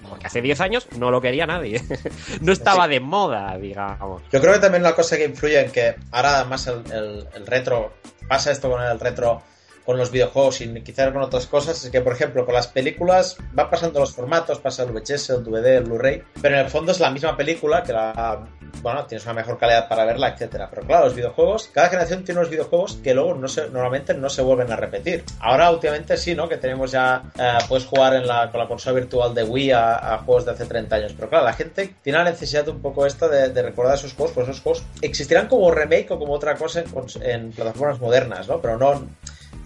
[0.07, 1.81] Porque hace 10 años no lo quería nadie.
[2.41, 4.21] no estaba de moda, digamos.
[4.31, 7.93] Yo creo que también la cosa que influye en que ahora además el, el, retro,
[8.27, 9.41] pasa esto con el retro
[9.85, 13.37] con los videojuegos y quizás con otras cosas es que, por ejemplo, con las películas
[13.53, 16.91] van pasando los formatos, pasa el VHS, el DVD, el Blu-ray, pero en el fondo
[16.91, 18.47] es la misma película que la,
[18.81, 20.69] bueno, tienes una mejor calidad para verla, etcétera.
[20.69, 24.29] Pero claro, los videojuegos, cada generación tiene unos videojuegos que luego no se, normalmente no
[24.29, 25.23] se vuelven a repetir.
[25.39, 26.47] Ahora últimamente sí, ¿no?
[26.49, 30.21] Que tenemos ya, eh, puedes jugar en la, con la consola virtual de Wii a,
[30.25, 31.13] juegos de hace 30 años.
[31.15, 34.47] Pero claro, la gente tiene la necesidad un poco esta de, recordar esos juegos, pues
[34.47, 36.83] esos juegos existirán como remake o como otra cosa
[37.21, 38.61] en plataformas modernas, ¿no?
[38.61, 39.03] Pero no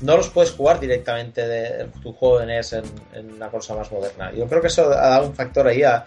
[0.02, 2.74] no los puedes jugar directamente de tu juego de NES
[3.14, 4.32] en, una consola más moderna.
[4.34, 6.06] Yo creo que eso ha dado un factor ahí a,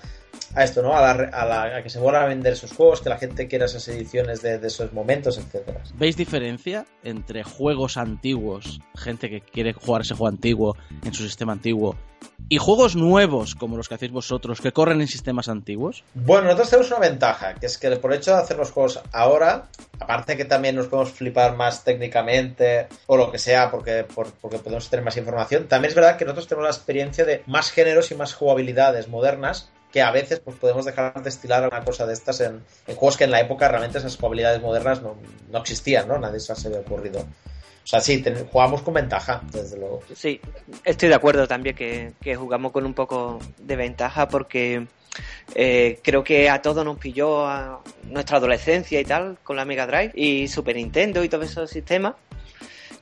[0.55, 0.97] a esto, ¿no?
[0.97, 4.43] A, la, que se vuelvan a vender esos juegos, que la gente quiera esas ediciones
[4.43, 5.83] de, esos momentos, etcétera.
[5.95, 11.53] ¿Veis diferencia entre juegos antiguos, gente que quiere jugar ese juego antiguo en su sistema
[11.53, 11.97] antiguo,
[12.53, 16.05] y juegos nuevos como los que hacéis vosotros, que corren en sistemas antiguos?
[16.13, 19.01] Bueno, nosotros tenemos una ventaja, que es que por el hecho de hacer los juegos
[19.11, 24.59] ahora, aparte que también nos podemos flipar más técnicamente o lo que sea, porque, porque
[24.59, 28.11] podemos tener más información, también es verdad que nosotros tenemos la experiencia de más géneros
[28.11, 32.13] y más jugabilidades modernas que a veces pues podemos dejar de estilar una cosa de
[32.13, 36.19] estas en, juegos que en la época realmente esas jugabilidades modernas no, existían, ¿no?
[36.19, 37.25] Nadie se había ocurrido.
[37.85, 40.03] O sea, sí, jugamos con ventaja, desde luego.
[40.15, 40.41] Sí,
[40.85, 44.87] estoy de acuerdo también que, jugamos con un poco de ventaja porque
[45.55, 47.47] eh, creo que a todos nos pilló
[48.05, 52.15] nuestra adolescencia y tal con la Mega Drive y Super Nintendo y todos esos sistemas.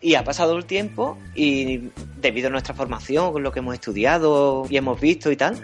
[0.00, 4.64] Y ha pasado el tiempo y debido a nuestra formación, con lo que hemos estudiado
[4.70, 5.60] y hemos visto y tal,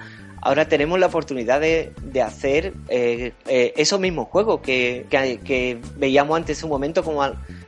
[0.46, 6.70] ahora tenemos la oportunidad de, hacer eh, eh, esos mismos juegos que, veíamos antes un
[6.70, 7.22] momento como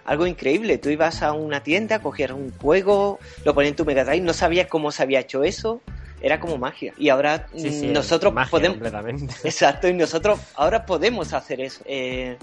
[0.05, 0.79] algo increíble.
[0.79, 4.33] Tú ibas a una tienda, cogías un juego, lo ponías en tu Mega Drive, no
[4.33, 5.81] sabías cómo se había hecho eso.
[6.21, 6.95] Era como magia.
[6.99, 7.47] Y ahora
[7.93, 8.79] nosotros podemos.
[9.45, 11.83] Exacto, y nosotros ahora podemos hacer eso.
[11.85, 12.37] Eh,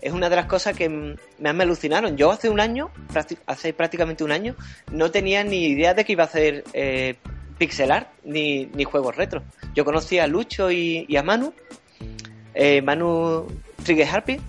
[0.00, 2.16] es una de las cosas que me, me alucinaron.
[2.16, 2.90] Yo hace un año,
[3.46, 4.56] hace prácticamente un año,
[4.90, 6.64] no tenía ni idea de que iba a hacer
[7.60, 9.42] pixel art ni, ni juegos retro.
[9.74, 11.52] Yo conocí a Lucho y, a Manu,
[12.54, 13.46] eh, Manu
[13.84, 14.40] Trigger Harpy,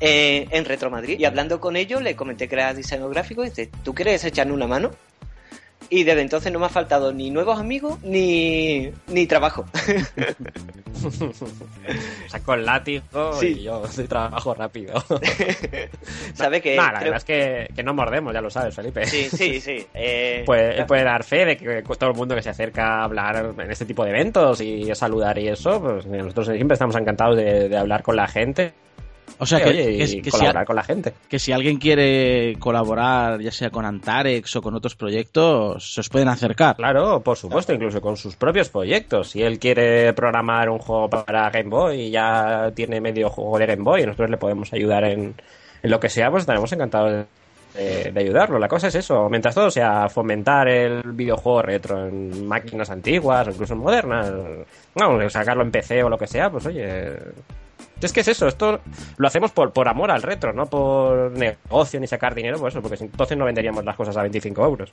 [0.00, 1.18] eh, en Retro Madrid.
[1.18, 4.52] Y hablando con ellos, le comenté que era diseño gráfico y dice, ¿tú quieres echarme
[4.52, 4.90] una mano?
[5.90, 9.66] Y desde entonces no me ha faltado ni nuevos amigos ni, ni trabajo.
[12.28, 13.02] Saco el látigo
[13.42, 14.94] y yo soy trabajo rápido.
[16.34, 16.76] ¿Sabe que?
[16.76, 19.04] la verdad es que, no mordemos, ya lo sabes, Felipe.
[19.04, 19.84] Sí, sí, sí.
[19.92, 23.52] Eh, puede, puede, dar fe de que todo el mundo que se acerca a hablar
[23.58, 27.36] en este tipo de eventos y a saludar y eso, pues nosotros siempre estamos encantados
[27.36, 28.72] de hablar con la gente
[29.40, 31.14] o sea, que, colaborar con la gente.
[31.28, 36.10] Que si alguien quiere colaborar, ya sea con Antarex o con otros proyectos, se os
[36.10, 36.76] pueden acercar.
[36.76, 39.30] Claro, por supuesto, incluso con sus propios proyectos.
[39.30, 43.66] Si él quiere programar un juego para Game Boy y ya tiene medio juego de
[43.66, 45.34] Game Boy, nosotros le podemos ayudar en,
[45.82, 47.24] lo que sea, pues estaremos encantados
[47.74, 48.58] de, ayudarlo.
[48.58, 53.50] La cosa es eso, mientras todo sea fomentar el videojuego retro en máquinas antiguas o
[53.52, 54.30] incluso modernas,
[54.94, 57.16] no, sacarlo en PC o lo que sea, pues oye,
[58.06, 58.80] es que es eso, esto
[59.16, 62.80] lo hacemos por, por amor al retro, no por negocio ni sacar dinero, por eso,
[62.80, 64.90] porque entonces no venderíamos las cosas a 25 euros.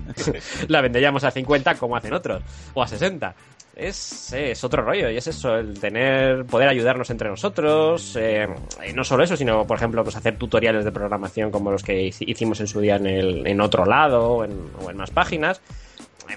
[0.68, 2.42] la venderíamos a 50 como hacen otros,
[2.74, 3.34] o a 60.
[3.76, 8.46] Es, es, otro rollo y es eso, el tener, poder ayudarnos entre nosotros, eh,
[8.88, 12.12] y no solo eso, sino por ejemplo pues hacer tutoriales de programación como los que
[12.20, 15.60] hicimos en su día en, el, en otro lado en, o en más páginas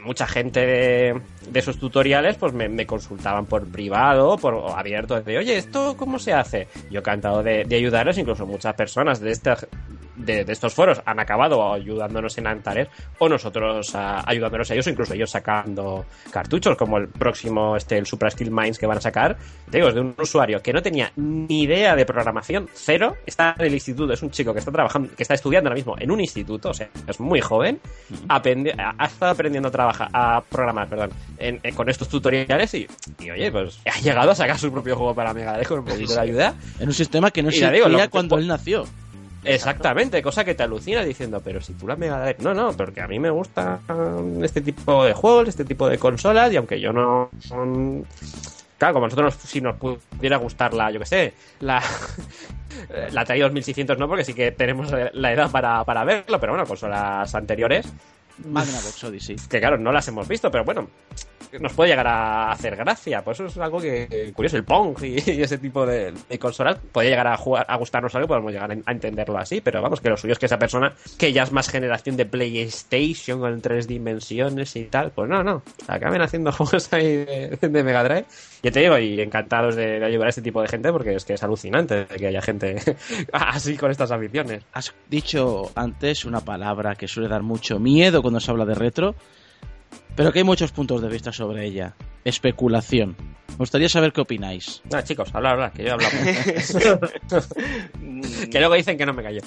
[0.04, 1.22] mucha gente de,
[1.54, 6.68] esos tutoriales pues me, consultaban por privado por abierto de oye esto cómo se hace
[6.90, 9.68] yo he encantado de, de ayudarles incluso muchas personas de estas
[10.18, 12.88] de, estos foros han acabado ayudándonos en Antares
[13.20, 18.06] o nosotros ayudándonos a ellos, o incluso ellos sacando cartuchos, como el próximo, este, el
[18.06, 19.38] Supra Skill Minds que van a sacar.
[19.72, 23.66] digo, es de un usuario que no tenía ni idea de programación, cero, está en
[23.66, 26.20] el instituto, es un chico que está trabajando, que está estudiando ahora mismo en un
[26.20, 27.80] instituto, o sea, es muy joven,
[28.28, 31.12] aprende, ha estado aprendiendo a trabajar, a programar, perdón,
[31.76, 32.88] con estos tutoriales y,
[33.30, 36.20] oye, pues ha llegado a sacar su propio juego para Mega con un poquito de
[36.20, 36.56] ayuda.
[36.80, 38.86] En un sistema que no existía cuando él nació.
[39.44, 42.38] Exactamente, cosa que te alucina diciendo, pero si tú la Mega Drive.
[42.40, 43.80] No, no, porque a mí me gusta
[44.42, 47.30] este tipo de juegos, este tipo de consolas, y aunque yo no.
[48.78, 51.82] Claro, como a nosotros si nos pudiera gustar la, yo que sé, la,
[53.12, 56.68] la TI 2600 no, porque sí que tenemos la edad para, para verlo, pero bueno,
[56.68, 57.92] consolas anteriores.
[58.46, 59.36] Magnavox Odyssey.
[59.50, 60.88] Que claro, no las hemos visto, pero bueno,
[61.60, 63.24] nos puede llegar a hacer gracia.
[63.24, 67.28] Pues eso es algo que, curioso, el Pong y, ese tipo de, consolas puede llegar
[67.28, 70.46] a, gustarnos algo, podemos llegar a entenderlo así, pero vamos, que lo suyo es que
[70.46, 75.30] esa persona, que ya es más generación de PlayStation con tres dimensiones y tal, pues
[75.30, 78.26] no, no, acaben haciendo juegos ahí de, Mega Drive.
[78.64, 81.34] Yo te digo, y encantados de, ayudar a este tipo de gente, porque es que
[81.34, 82.76] es alucinante que haya gente
[83.32, 84.64] así con estas aficiones.
[84.74, 89.16] Has dicho antes una palabra que suele dar mucho miedo cuando se habla de retro,
[90.18, 91.94] pero que hay muchos puntos de vista sobre ella.
[92.26, 93.16] Especulación.
[93.50, 94.82] Me gustaría saber qué opináis.
[94.92, 96.12] No, chicos, habla, habla, que yo he hablado.
[98.52, 99.42] que luego dicen que no me callo.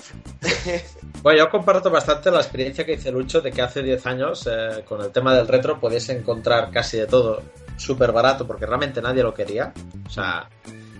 [1.22, 4.84] Bueno, yo comparto bastante la experiencia que dice Lucho de que hace 10 años, eh,
[4.88, 7.42] con el tema del retro, podías encontrar casi de todo
[7.76, 9.72] súper barato, porque realmente nadie lo quería.
[10.06, 10.48] O sea,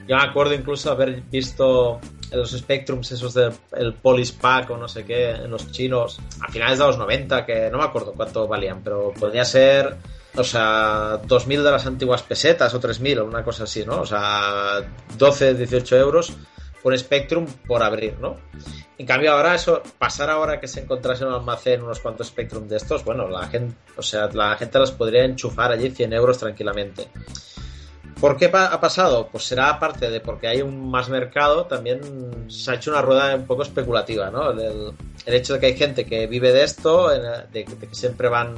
[0.09, 2.01] yo me acuerdo incluso haber visto
[2.33, 6.79] los Spectrums, esos del Polis Pack o no sé qué, en los chinos, a finales
[6.79, 9.97] de los 90, que no me acuerdo cuánto valían, pero podría ser,
[10.37, 14.01] o sea, 2.000 de las antiguas pesetas o 3.000 o una cosa así, ¿no?
[14.01, 14.83] O sea,
[15.19, 16.33] 12, 18 euros
[16.83, 18.37] por Spectrum por abrir, ¿no?
[18.99, 22.69] En cambio ahora eso, pasar ahora que se encontrase en un almacén unos cuantos Spectrum
[22.69, 26.39] de estos, bueno, la gente, o sea, la gente los podría enchufar allí 100 euros
[26.39, 27.09] tranquilamente.
[28.21, 29.29] ¿Por qué ha pasado?
[29.33, 33.35] Pues será aparte de porque hay un más mercado, también se ha hecho una rueda
[33.35, 34.51] un poco especulativa, ¿no?
[34.51, 34.93] El,
[35.27, 38.57] hecho de que hay gente que vive de esto, de, que siempre van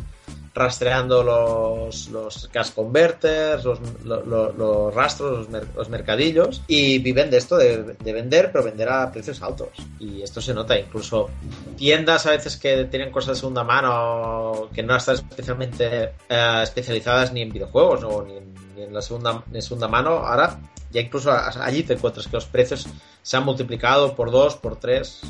[0.54, 5.46] rastreando los, los cash converters, los, los, rastros,
[5.76, 9.68] los, mercadillos, y viven de esto, de, vender, pero vender a precios altos.
[10.00, 11.30] Y esto se nota, incluso
[11.76, 17.32] tiendas a veces que tienen cosas de segunda mano, que no están especialmente eh, especializadas
[17.32, 20.58] ni en videojuegos o ni en en la segunda, en segunda mano, ahora
[20.90, 22.86] ya incluso allí te encuentras que los precios
[23.22, 25.22] se han multiplicado por dos, por tres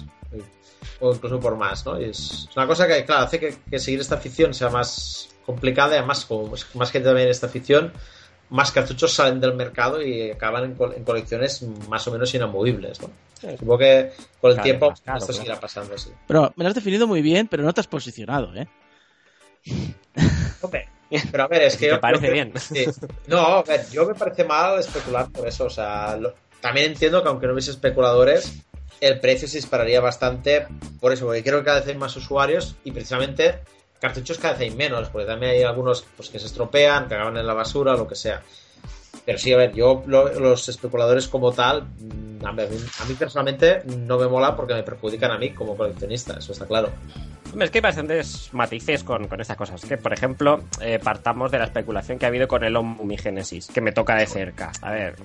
[1.01, 2.01] o incluso por más, ¿no?
[2.01, 5.99] Y es, una cosa que, claro, hace que, seguir esta afición sea más complicada y
[5.99, 7.93] además, como más gente también esta afición,
[8.51, 13.11] más cartuchos salen del mercado y acaban en, colecciones más o menos inamovibles, ¿no?
[13.41, 16.11] Supongo que con el tiempo esto seguirá pasando así.
[16.29, 18.69] Pero me lo has definido muy bien, pero no te has posicionado, ¿eh?
[21.31, 21.93] Pero a ver, es que.
[21.93, 22.53] Me parece bien.
[23.27, 25.65] No, a ver, yo me parece mal especular por eso.
[25.65, 26.19] O sea,
[26.61, 28.53] también entiendo que aunque no hubiese especuladores,
[29.01, 30.67] el precio se dispararía bastante
[31.01, 33.61] por eso, porque creo que cada vez hay más usuarios y precisamente
[34.01, 37.37] cartuchos cada vez hay menos, porque también hay algunos pues, que se estropean, que acaban
[37.37, 38.43] en la basura, lo que sea.
[39.25, 44.27] Pero sí, a ver, yo los especuladores como tal, mm, a mí personalmente no me
[44.27, 46.91] mola porque me perjudican a mí como coleccionista, eso está claro.
[47.61, 49.85] Es que hay bastantes matices con, con estas cosas.
[49.85, 53.83] Que, por ejemplo, eh, partamos de la especulación que ha habido con el Omnigenesis, que
[53.83, 54.73] me toca de cerca.
[54.81, 55.17] A ver,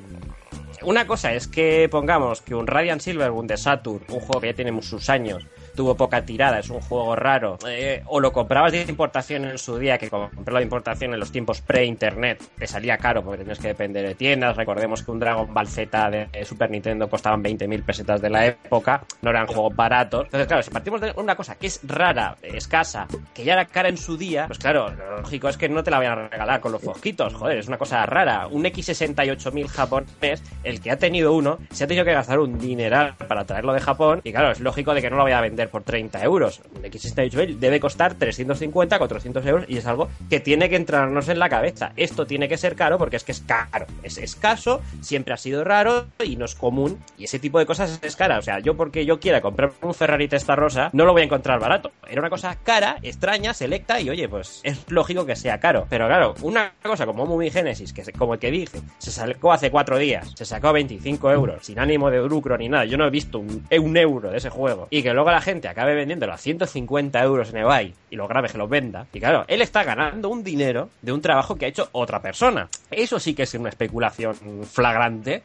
[0.82, 4.48] una cosa es que pongamos que un Radiant Silver, un de Saturn, un juego que
[4.48, 8.74] ya tiene sus años, tuvo poca tirada, es un juego raro, eh, o lo comprabas
[8.74, 12.98] de importación en su día, que comprarlo de importación en los tiempos pre-internet, te salía
[12.98, 14.58] caro porque tenías que depender de tiendas.
[14.58, 19.04] Recordemos que un Dragon Ball Z de Super Nintendo costaban 20.000 pesetas de la época,
[19.22, 20.26] no eran juegos baratos.
[20.26, 23.90] Entonces, claro, si partimos de una cosa que es rara, escasa, que ya era cara
[23.90, 26.60] en su día, pues claro, lo lógico es que no te la vayan a regalar
[26.60, 28.48] con los fosquitos, joder, es una cosa rara.
[28.48, 33.16] Un X68000 japonés, el que ha tenido uno, se ha tenido que gastar un dineral
[33.28, 35.67] para traerlo de Japón, y claro, es lógico de que no lo vaya a vender
[35.68, 36.62] por 30 euros.
[36.76, 41.40] Un X68 debe costar 350, 400 euros y es algo que tiene que entrarnos en
[41.40, 41.94] la cabeza.
[41.96, 43.86] Esto tiene que ser caro porque es que es caro.
[44.04, 47.00] Es escaso, siempre ha sido raro y no es común.
[47.18, 48.40] Y ese tipo de cosas es cara.
[48.40, 51.60] O sea, yo porque yo quiera comprar un Ferrari rosa no lo voy a encontrar
[51.60, 51.92] barato.
[52.08, 55.88] Era una cosa cara, extraña, selecta y oye, pues es lógico que sea caro.
[55.90, 59.72] Pero claro, una cosa como Movie Genesis, que como el que dije, se sacó hace
[59.72, 62.86] cuatro días, se sacó 25 euros, sin ánimo de lucro ni nada.
[62.86, 64.88] Yo no he visto un euro de ese juego.
[64.90, 68.50] Y que luego la gente acabe vendiéndolo a 150 euros en eBay y lo grave
[68.50, 69.08] que lo venda.
[69.14, 72.70] Y claro, él está ganando un dinero de un trabajo que ha hecho otra persona.
[72.92, 74.36] Eso sí que es una especulación
[74.66, 75.44] flagrante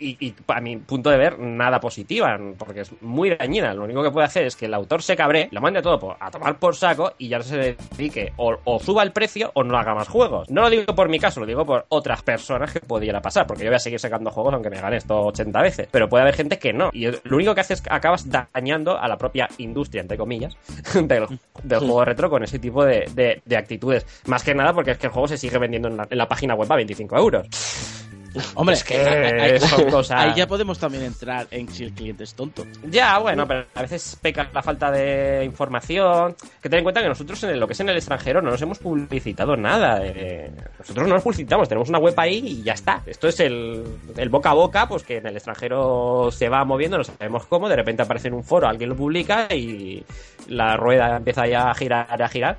[0.00, 3.74] y, a mi punto de ver, nada positiva, porque es muy dañina.
[3.74, 6.30] Lo único que puede hacer es que el autor se cabre, lo mande todo a
[6.30, 9.94] tomar por saco y ya se dedique o, o, suba el precio o no haga
[9.94, 10.50] más juegos.
[10.50, 13.64] No lo digo por mi caso, lo digo por otras personas que pudiera pasar, porque
[13.64, 15.88] yo voy a seguir sacando juegos aunque me gane esto 80 veces.
[15.90, 16.90] Pero puede haber gente que no.
[16.92, 20.56] Y lo único que haces es que acabas dañando a la propia industria, entre comillas,
[20.94, 21.26] del,
[21.64, 24.06] juego retro con ese tipo de, de, actitudes.
[24.26, 26.28] Más que nada porque es que el juego se sigue vendiendo en la, en la
[26.28, 27.99] página web a 25 euros.
[28.54, 29.58] Hombre, es que ahí,
[30.10, 32.64] ahí ya podemos también entrar en si el cliente es tonto.
[32.88, 36.36] Ya, bueno, pero a veces peca la falta de información.
[36.62, 38.62] Que ten en cuenta que nosotros en lo que es en el extranjero no nos
[38.62, 40.00] hemos publicitado nada.
[40.04, 43.02] Eh, nosotros no nos publicitamos, tenemos una web ahí y ya está.
[43.06, 43.84] Esto es el,
[44.16, 47.68] el boca a boca, pues que en el extranjero se va moviendo, no sabemos cómo,
[47.68, 50.04] de repente aparece en un foro, alguien lo publica y
[50.48, 52.58] la rueda empieza ya a girar, a girar.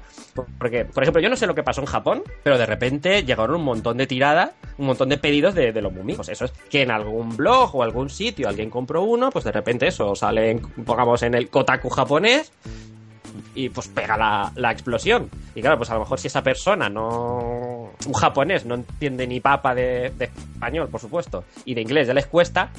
[0.58, 3.56] Porque, por ejemplo, yo no sé lo que pasó en Japón, pero de repente llegaron
[3.56, 6.16] un montón de tiradas, un montón de pedidos de, de los Mumi.
[6.16, 9.52] Pues eso es que en algún blog o algún sitio alguien compró uno, pues de
[9.52, 12.52] repente eso sale, pongamos en el Kotaku japonés,
[13.56, 15.30] y pues pega la, la explosión.
[15.56, 17.92] Y claro, pues a lo mejor si esa persona no.
[18.06, 22.26] Un japonés no entiende ni papa de español, por supuesto, y de inglés ya les
[22.26, 22.72] cuesta.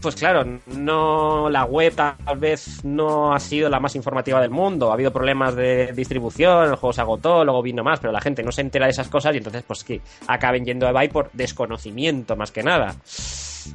[0.00, 4.90] Pues claro, no la web tal vez no ha sido la más informativa del mundo.
[4.90, 8.44] Ha habido problemas de distribución, el juego se agotó, luego vino más, pero la gente
[8.44, 11.30] no se entera de esas cosas y entonces pues que acaben yendo a eBay por
[11.32, 12.94] desconocimiento más que nada.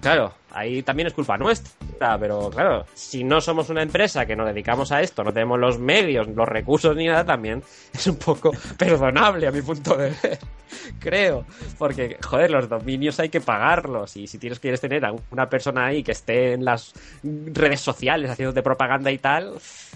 [0.02, 4.48] Claro, ahí también es culpa nuestra, pero claro, si no somos una empresa que nos
[4.48, 7.64] dedicamos a esto, no tenemos los medios, los recursos ni nada, también
[7.94, 10.39] es un poco perdonable a mi punto de ver.
[11.00, 11.46] Creo,
[11.78, 15.86] porque joder, los dominios hay que pagarlos y si tienes quieres tener a una persona
[15.86, 19.54] ahí que esté en las redes sociales haciéndote propaganda y tal,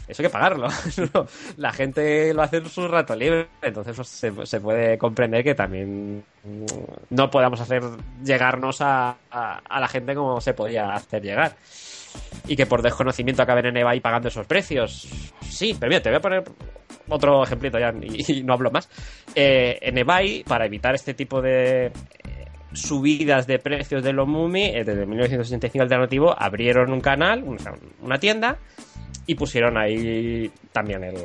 [0.08, 0.68] eso hay que pagarlo.
[1.58, 6.24] La gente lo hace en su rato libre, entonces pues, se, puede comprender que también
[6.43, 6.66] mm,
[7.10, 7.84] no podamos hacer
[8.24, 11.55] llegarnos a, a- la gente como se podía hacer llegar.
[12.47, 15.08] Y que por desconocimiento acaben en eBay pagando esos precios.
[15.41, 16.43] Sí, pero mira, te voy a poner
[17.10, 18.89] otro ejemplito ya y, no hablo más.
[19.36, 21.91] Eh, en eBay, para evitar este tipo de
[22.74, 27.43] subidas de precios de los Mumi, eh, desde 1965 alternativo, abrieron un canal,
[28.01, 28.57] una, tienda,
[29.26, 31.15] y pusieron ahí también el,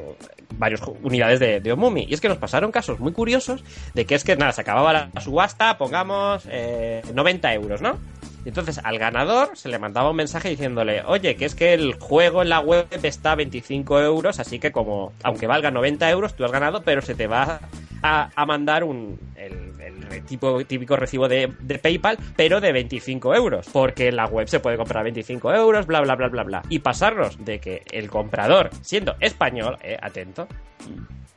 [0.59, 2.07] varias unidades de, de Omumi.
[2.09, 3.64] Y es que nos pasaron casos muy curiosos
[3.95, 7.99] de que es que nada, se acababa la, subasta, pongamos eh, 90 euros, ¿no?
[8.45, 11.95] Y entonces al ganador se le mandaba un mensaje diciéndole, oye, que es que el
[11.95, 16.34] juego en la web está a 25 euros, así que como, aunque valga 90 euros,
[16.34, 17.61] tú has ganado, pero se te va
[18.03, 21.49] a, mandar un, el, tipo, típico recibo de,
[21.80, 25.86] PayPal, pero de 25 euros, porque en la web se puede comprar a 25 euros,
[25.86, 26.62] bla, bla, bla, bla, bla.
[26.68, 30.49] Y pasarnos de que el comprador, siendo español, eh, atento,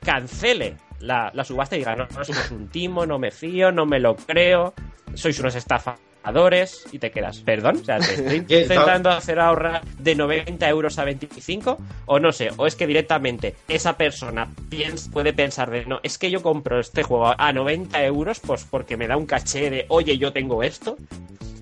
[0.03, 3.85] cancele la, la subasta y diga, no, no, es un timo, no me fío, no
[3.85, 4.73] me lo creo,
[5.13, 10.15] sois unos estafadores y te quedas, perdón, o sea, te estoy intentando hacer ahorrar de
[10.15, 11.77] 90 euros a 25
[12.07, 16.17] o no sé, o es que directamente esa persona piens- puede pensar de, no, es
[16.17, 19.85] que yo compro este juego a 90 euros pues porque me da un caché de,
[19.89, 20.97] oye, yo tengo esto.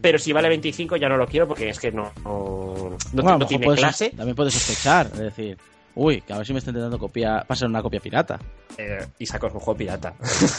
[0.01, 3.45] Pero si vale 25 ya no lo quiero porque es que no, no, no- Bueno,
[3.47, 4.09] tiene puedes- clase.
[4.09, 5.57] También puedes sospechar, es decir,
[5.95, 8.39] uy, que a ver si me está intentando copiar, pasar una copia pirata.
[8.77, 10.13] Eh, y sacos un juego pirata.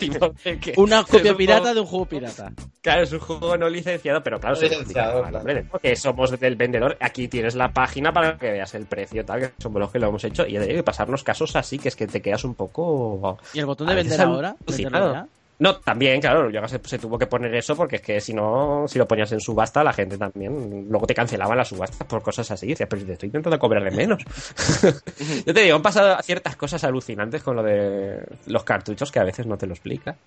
[0.00, 2.52] De Una copia un pirata juego- de un juego pirata.
[2.82, 5.62] Claro, es un juego no licenciado, pero claro, No licenciado, claro.
[5.70, 6.96] porque somos del vendedor.
[7.00, 10.08] Aquí tienes la página para que veas el precio, tal, que somos los que lo
[10.08, 10.46] hemos hecho.
[10.46, 13.38] Y hay que pasarnos casos así, que es que te quedas un poco.
[13.54, 14.56] ¿Y el botón de vender ahora?
[14.66, 15.26] ¿Venderlo ya?
[15.58, 18.84] No, también, claro, ya se, se tuvo que poner eso porque es que si no,
[18.86, 22.50] si lo ponías en subasta, la gente también luego te cancelaban la subasta por cosas
[22.50, 22.68] así.
[22.68, 24.22] Decía, pero te estoy intentando cobrarle menos.
[25.46, 29.24] Yo te digo, han pasado ciertas cosas alucinantes con lo de los cartuchos que a
[29.24, 30.16] veces no te lo explica.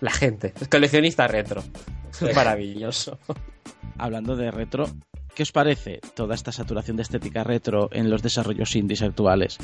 [0.00, 1.62] La gente, es coleccionista retro.
[2.34, 3.18] Maravilloso.
[3.98, 4.86] Hablando de retro,
[5.34, 9.58] ¿qué os parece toda esta saturación de estética retro en los desarrollos indies actuales?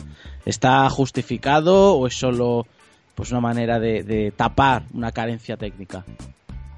[0.45, 2.67] ¿Está justificado o es solo
[3.15, 6.05] pues una manera de, de tapar una carencia técnica?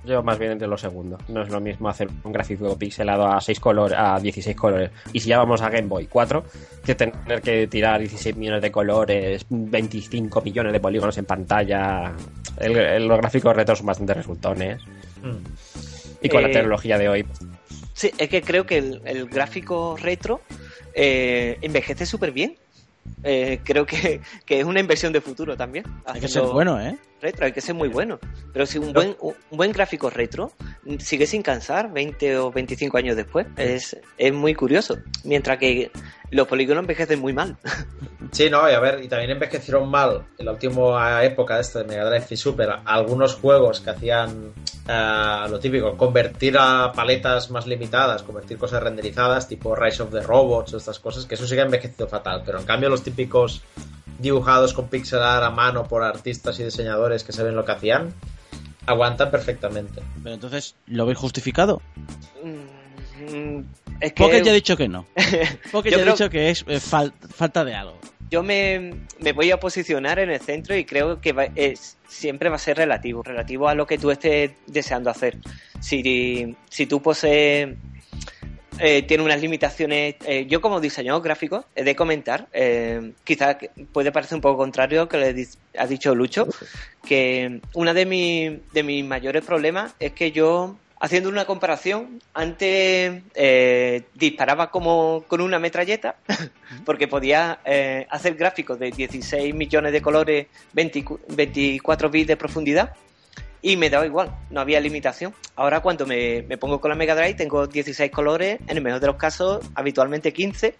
[0.04, 1.18] Yo más bien entre lo segundo.
[1.26, 4.90] No es lo mismo hacer un gráfico pixelado a 6 colores, a 16 colores.
[5.12, 6.44] Y si ya vamos a Game Boy 4,
[6.84, 12.12] que tener que tirar 16 millones de colores, 25 millones de polígonos en pantalla.
[12.58, 14.80] El- el- los gráficos retro son bastante resultones.
[16.22, 17.26] Y con la Eh, tecnología de hoy,
[17.92, 20.40] Sí, es que creo que el, el gráfico retro
[20.94, 22.54] eh, envejece súper bien.
[23.22, 25.84] Eh, creo que, que es una inversión de futuro también.
[26.04, 26.96] Hay que ser bueno, ¿eh?
[27.20, 28.18] Retro, hay que ser muy bueno.
[28.52, 30.52] Pero si un buen, un buen gráfico retro
[30.84, 34.98] mm, sigue sin cansar 20 o 25 años después, es, es muy curioso.
[35.24, 35.90] Mientras que
[36.30, 37.56] los polígonos envejecen muy mal.
[38.32, 41.78] Sí, no, y a ver, y también envejecieron mal en la última época de esto
[41.78, 44.52] de Mega Drive y Super algunos juegos que hacían
[44.88, 50.20] eh, lo típico, convertir a paletas más limitadas, convertir cosas renderizadas, tipo Rise of the
[50.20, 53.02] Robots o estas cosas, que eso sí que ha envejecido fatal, pero en cambio los
[53.02, 53.62] típicos
[54.18, 58.12] dibujados con pixel art a mano por artistas y diseñadores que saben lo que hacían,
[58.86, 60.00] aguantan perfectamente.
[60.22, 61.82] Pero entonces, ¿lo habéis justificado?
[62.42, 63.60] Mm,
[64.00, 65.06] Es que Porque ya he dicho que no.
[65.72, 67.98] Porque Yo ya he creo- dicho que es eh, fal- falta de algo.
[68.30, 72.48] yo me, me voy a posicionar en el centro y creo que va- es- siempre
[72.50, 75.38] va a ser relativo, relativo a lo que tú estés deseando hacer.
[75.80, 77.76] Si, si tú posees,
[78.78, 83.56] eh, tiene unas limitaciones, eh, yo como diseñador gráfico he de comentar, eh, quizás
[83.92, 85.46] puede parecer un poco contrario lo que le
[85.78, 86.46] ha dicho Lucho,
[87.06, 93.22] que una de, mi- de mis mayores problemas es que yo haciendo una comparación, antes
[93.34, 96.16] eh, disparaba como con una metralleta,
[96.86, 97.60] porque podía
[98.08, 102.92] hacer gráficos de 16 millones de colores, 24 bits de profundidad,
[103.66, 105.34] y me daba igual, no había limitación.
[105.56, 109.08] Ahora cuando me, pongo con la Mega Drive tengo 16 colores, en el mejor de
[109.08, 110.76] los casos habitualmente 15,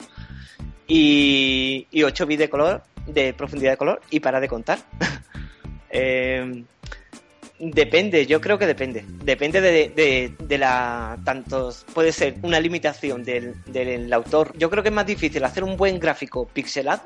[0.86, 4.78] y, y 8 bits de color, de profundidad de color, y para de contar.
[5.90, 6.62] eh,
[7.58, 9.02] Depende, yo creo que depende.
[9.24, 11.18] Depende de, de, la.
[11.24, 11.86] Tantos.
[11.94, 14.52] Puede ser una limitación del, del, autor.
[14.58, 17.02] Yo creo que es más difícil hacer un buen gráfico pixelado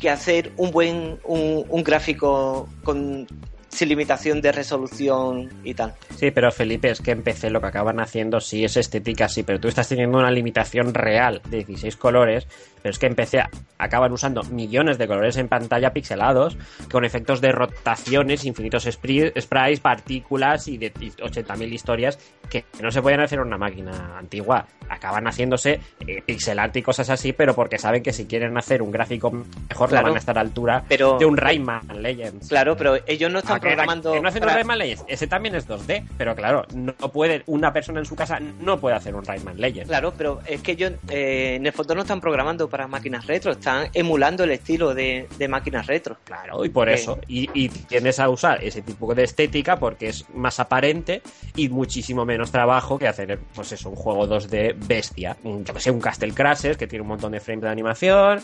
[0.00, 1.18] que hacer un buen.
[1.24, 3.26] un, un gráfico con
[3.70, 5.94] sin limitación de resolución y tal.
[6.16, 9.42] Sí, pero Felipe, es que en PC lo que acaban haciendo sí es estética, sí,
[9.42, 12.46] pero tú estás teniendo una limitación real de 16 colores
[12.82, 16.56] pero es que empecé a, acaban usando millones de colores en pantalla pixelados
[16.90, 22.18] con efectos de rotaciones, infinitos sprites, partículas y de 80.000 historias
[22.48, 24.66] que no se pueden hacer en una máquina antigua.
[24.88, 28.82] Acaban haciéndose eh, pixel art y cosas así, pero porque saben que si quieren hacer
[28.82, 32.48] un gráfico mejor van a estar a altura de un Rayman Legends.
[32.48, 34.20] Claro, pero ellos no están programando.
[34.20, 38.00] no hacen un Rayman Legends, ese también es 2D, pero claro, no puede, una persona
[38.00, 39.88] en su casa no puede hacer un Rayman Legends.
[39.88, 43.52] Claro, pero es que ellos eh, en el fondo no están programando para máquinas retro,
[43.52, 46.16] están emulando el estilo de, máquinas retro.
[46.24, 50.24] Claro, y por eso, y, y, tiendes a usar ese tipo de estética porque es
[50.34, 51.22] más aparente
[51.56, 55.36] y muchísimo menos trabajo que hacer, pues eso, un juego 2D bestia.
[55.44, 58.40] Yo que sé, un Castle Crashers que tiene un montón de frames de animación,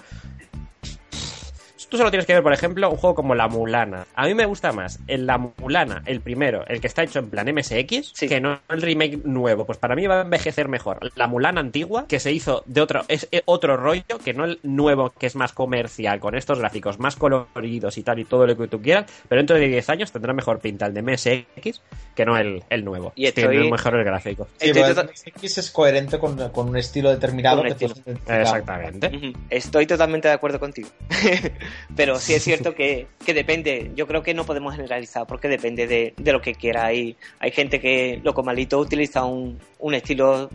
[1.89, 4.07] Tú solo tienes que ver, por ejemplo, un juego como La Mulana.
[4.15, 7.31] A mí me gusta más el La Mulana, el primero, el que está hecho en
[7.31, 9.65] plan MSX, que no el remake nuevo.
[9.65, 10.99] Pues para mí va a envejecer mejor.
[11.15, 14.59] La Mulana antigua, que se hizo de otro, es eh, otro rollo, que no el
[14.63, 18.57] nuevo, que es más comercial, con estos gráficos más coloridos y tal, y todo lo
[18.57, 21.81] que tú quieras, pero dentro de 10 años tendrá mejor pinta el de MSX
[22.17, 23.13] que no el, el nuevo.
[23.15, 24.49] Y tiene mejor el gráfico.
[24.57, 27.63] Sí, el MSX es coherente con, un estilo determinado.
[27.65, 29.35] Exactamente.
[29.51, 30.89] Estoy totalmente de acuerdo contigo.
[31.95, 36.33] Pero sí es cierto que, depende, yo creo que no podemos generalizar porque depende de,
[36.33, 36.87] lo que quiera.
[36.87, 40.51] Hay, hay gente que, loco malito, utiliza un, un estilo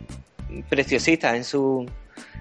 [0.68, 1.86] preciosista en su,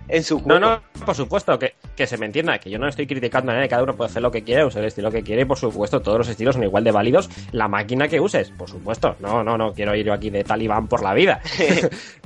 [0.07, 3.07] en su No, no, por supuesto, que, que, se me entienda, que yo no estoy
[3.07, 5.43] criticando a nadie, cada uno puede hacer lo que quiere, usar el estilo que quiere,
[5.43, 8.69] y por supuesto, todos los estilos son igual de válidos, la máquina que uses, por
[8.69, 11.41] supuesto, no, no, no quiero ir yo aquí de talibán por la vida.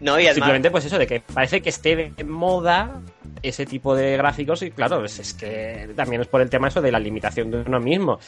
[0.00, 3.00] no, y Simplemente, pues eso, de que parece que esté de moda
[3.42, 6.80] ese tipo de gráficos y claro, pues es que también es por el tema eso
[6.80, 8.18] de la limitación de uno mismo.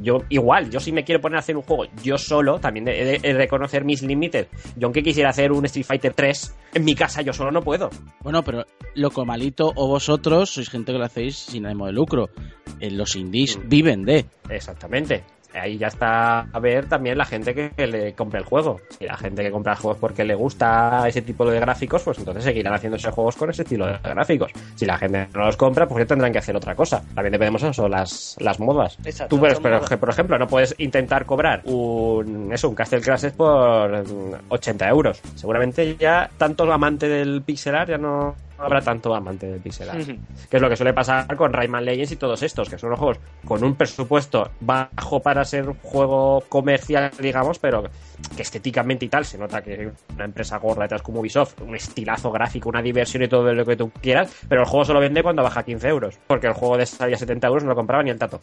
[0.00, 3.18] Yo igual, yo si me quiero poner a hacer un juego yo solo, también he
[3.18, 4.46] de, reconocer mis límites.
[4.74, 7.90] Yo aunque quisiera hacer un Street Fighter 3, en mi casa yo solo no puedo.
[8.20, 12.30] Bueno, pero loco malito o vosotros sois gente que lo hacéis sin ánimo de lucro.
[12.80, 13.68] En los indies mm.
[13.68, 14.24] viven de.
[14.48, 18.80] Exactamente ahí ya está a ver también la gente que, le compra el juego.
[18.98, 22.44] Si la gente que compra juegos porque le gusta ese tipo de gráficos, pues entonces
[22.44, 24.52] seguirán haciéndose juegos con ese estilo de gráficos.
[24.74, 27.02] Si la gente no los compra, pues ya tendrán que hacer otra cosa.
[27.14, 28.98] También dependemos de eso, las, las modas.
[29.28, 34.04] Tú, pero, por ejemplo, no puedes intentar cobrar un, eso, un Castle Crashes por
[34.48, 35.20] 80 euros.
[35.34, 40.06] Seguramente ya tanto amante del pixelar ya no no habrá tanto amante de pixel art.
[40.50, 42.98] Que es lo que suele pasar con Rayman Legends y todos estos, que son los
[42.98, 47.84] juegos con un presupuesto bajo para ser un juego comercial, digamos, pero
[48.36, 52.30] que estéticamente y tal se nota que una empresa gorda detrás como Ubisoft, un estilazo
[52.30, 55.42] gráfico, una diversión y todo lo que tú quieras, pero el juego solo vende cuando
[55.42, 58.18] baja 15 euros, porque el juego de salía 70 euros no lo compraba ni el
[58.18, 58.40] tato.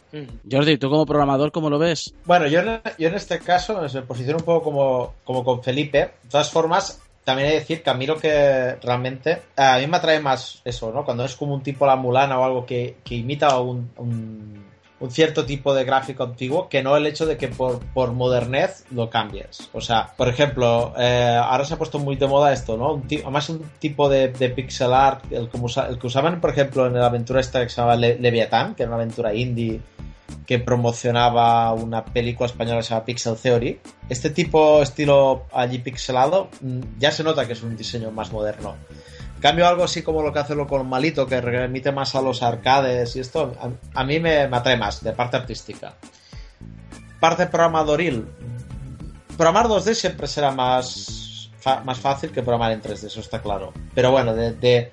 [0.50, 2.14] Jordi, ¿tú como programador cómo lo ves?
[2.24, 2.60] Bueno, yo,
[2.98, 5.98] yo en este caso me posiciono un poco como, como con Felipe.
[6.22, 9.86] De todas formas, también hay que decir que a mí lo que realmente a mí
[9.86, 11.04] me atrae más eso, ¿no?
[11.04, 14.64] Cuando es como un tipo la mulana o algo que, imita un, un,
[15.10, 19.10] cierto tipo de gráfico antiguo, que no el hecho de que por, por modernez lo
[19.10, 19.68] cambies.
[19.74, 22.94] O sea, por ejemplo, eh, ahora se ha puesto muy de moda esto, ¿no?
[22.94, 27.06] Un además un tipo de, pixel art, el, el, que usaban, por ejemplo, en la
[27.06, 29.80] aventura esta que se llama Leviathan, que era una aventura indie
[30.46, 33.80] que promocionaba una película española que se llama Pixel Theory.
[34.08, 38.76] Este tipo, estilo allí pixelado, mm, ya se nota que es un diseño más moderno.
[39.40, 42.42] cambio, algo así como lo que hace lo con Malito, que remite más a los
[42.42, 43.54] arcades y esto,
[43.94, 45.94] a, mí me, atrae más, de parte artística.
[47.20, 48.26] Parte programadoril.
[49.36, 51.50] Programar 2D siempre será más,
[51.84, 53.74] más fácil que programar en 3D, eso está claro.
[53.94, 54.92] Pero bueno, de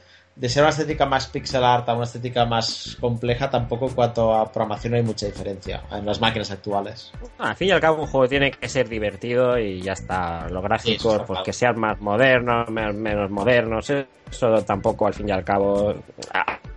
[0.50, 4.52] ser una estética más pixel art a una estética más compleja, tampoco en cuanto a
[4.52, 7.12] programación hay mucha diferencia en las máquinas actuales.
[7.38, 10.48] al fin y al cabo, un juego tiene que ser divertido y ya está.
[10.50, 15.44] Los gráficos, pues que sean más modernos, menos modernos, eso tampoco al fin y al
[15.44, 15.94] cabo.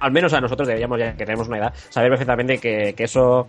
[0.00, 3.46] al menos a nosotros deberíamos, ya que tenemos una edad, saber perfectamente que, eso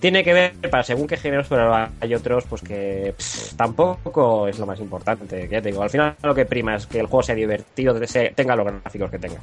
[0.00, 3.14] tiene que ver para según qué géneros, pero hay otros pues que
[3.56, 5.48] tampoco es lo más importante.
[5.50, 7.98] Ya te digo, al final lo que prima es que el juego sea divertido,
[8.34, 9.40] tenga los gráficos que tenga.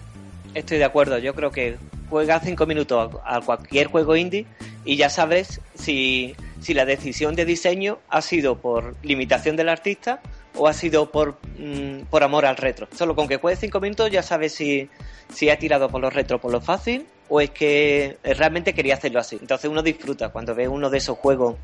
[0.53, 1.75] Estoy de acuerdo, yo creo que
[2.09, 4.45] juega cinco minutos a cualquier juego indie
[4.85, 10.21] y ya sabes si, si la decisión de diseño ha sido por limitación del artista
[10.55, 12.87] o ha sido por, mm, por amor al retro.
[12.95, 14.89] Solo con que juegue cinco minutos ya sabes si,
[15.33, 19.19] si ha tirado por los retro por lo fácil o es que realmente quería hacerlo
[19.19, 19.37] así.
[19.39, 21.55] Entonces uno disfruta cuando ve uno de esos juegos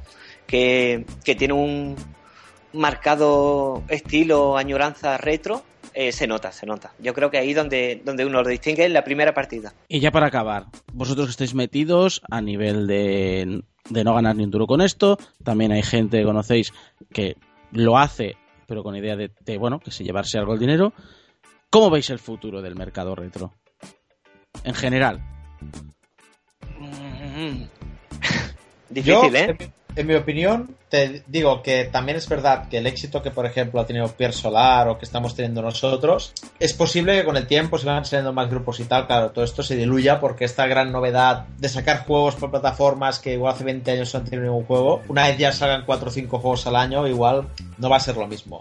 [0.48, 1.96] que, que tiene un
[2.74, 6.94] marcado estilo, añoranza retro eh, se nota, se nota.
[7.00, 9.74] Yo creo que ahí donde, donde uno lo distingue es la primera partida.
[9.90, 14.44] Y ya para acabar, vosotros que estáis metidos a nivel de, de no ganar ni
[14.44, 16.74] un duro con esto, también hay gente que conocéis
[17.12, 17.36] que
[17.72, 18.38] lo hace,
[18.68, 20.94] pero con idea de, bueno, que se llevarse algo el dinero.
[21.70, 23.54] ¿Cómo veis el futuro del mercado retro?
[24.64, 25.41] En general.
[26.80, 27.70] Mm-hmm.
[28.90, 29.58] Difícil, ¿eh?
[29.96, 33.80] en mi opinión, te digo que también es verdad que el éxito que, por ejemplo,
[33.80, 37.78] ha tenido Pierre Solar o que estamos teniendo nosotros, es posible que con el tiempo,
[37.78, 40.92] si van saliendo más grupos y tal, claro, todo esto se diluya porque esta gran
[40.92, 44.66] novedad de sacar juegos por plataformas que igual hace 20 años no han tenido ningún
[44.66, 48.02] juego, una vez ya salgan 4 o 5 juegos al año, igual no va a
[48.02, 48.60] ser lo mismo.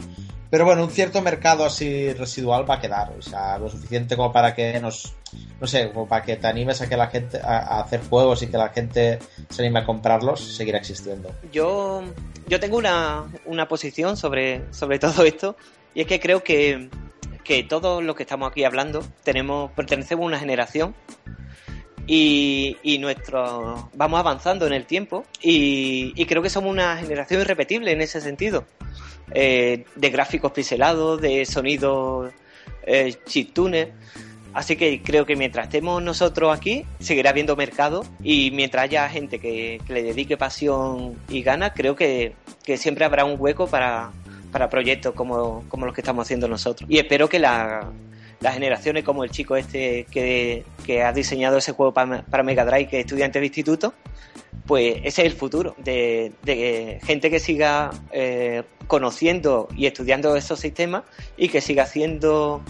[0.51, 4.33] Pero bueno, un cierto mercado así residual va a quedar, o sea, lo suficiente como
[4.33, 5.14] para que nos,
[5.61, 8.49] no sé, como para que te animes a que la gente, a, hacer juegos y
[8.49, 11.31] que la gente se anime a comprarlos, seguirá existiendo.
[11.53, 12.03] Yo,
[12.47, 15.57] yo tengo una, una posición sobre, sobre todo esto,
[15.95, 16.89] y es que creo que,
[17.45, 20.95] que todos los que estamos aquí hablando tenemos, pertenecemos a una generación
[22.07, 27.41] y, y nuestro vamos avanzando en el tiempo y, y, creo que somos una generación
[27.41, 28.64] irrepetible en ese sentido.
[29.33, 32.33] Eh, de gráficos pixelados, de sonidos
[32.83, 33.89] eh, chiptunes.
[34.53, 39.39] Así que creo que mientras estemos nosotros aquí, seguirá habiendo mercado y mientras haya gente
[39.39, 42.35] que, le dedique pasión y ganas, creo que,
[42.77, 44.11] siempre habrá un hueco para,
[44.71, 46.89] proyectos como, los que estamos haciendo nosotros.
[46.91, 47.85] Y espero que las
[48.41, 50.65] generaciones como el chico este que,
[51.03, 53.95] ha diseñado ese juego para, para Mega Drive, que es estudiante de instituto,
[54.67, 61.03] pues ese es el futuro de, gente que siga eh, conociendo y estudiando esos sistemas
[61.37, 62.63] y que siga haciendo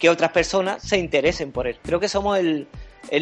[0.00, 1.78] que otras personas se interesen por él.
[1.82, 2.66] Creo que somos el,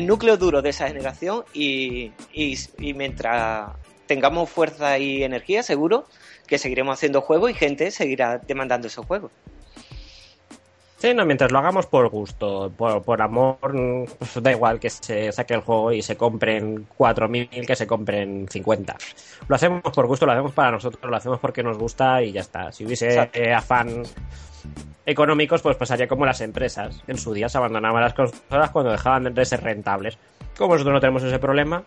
[0.06, 3.72] núcleo duro de esa generación y, y mientras
[4.06, 6.06] tengamos fuerza y energía, seguro
[6.46, 9.30] que seguiremos haciendo juegos y gente seguirá demandando esos juegos.
[10.98, 13.58] Sí, no, mientras lo hagamos por gusto, por, amor,
[14.18, 18.48] pues da igual que se saque el juego y se compren 4.000 que se compren
[18.50, 18.96] 50.
[19.46, 22.40] Lo hacemos por gusto, lo hacemos para nosotros, lo hacemos porque nos gusta y ya
[22.40, 22.72] está.
[22.72, 23.20] Si hubiese
[23.54, 24.02] afán
[25.06, 27.00] económicos, pues pasaría como las empresas.
[27.06, 30.18] En su día se abandonaban las consolas cuando dejaban de ser rentables.
[30.56, 31.84] Como nosotros no tenemos ese problema,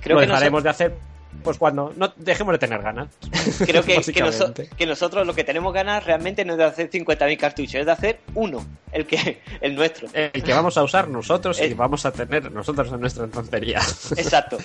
[0.00, 0.94] Creo lo dejaremos de hacer
[1.42, 3.08] pues cuando no dejemos de tener ganas.
[3.66, 7.74] Creo que, que, nosotros lo que tenemos ganas realmente no es de hacer 50.000 cartuchos,
[7.76, 10.08] es de hacer uno, el que el nuestro.
[10.12, 13.80] El que vamos a usar nosotros y vamos a tener nosotros en nuestra tontería.
[14.16, 14.58] Exacto.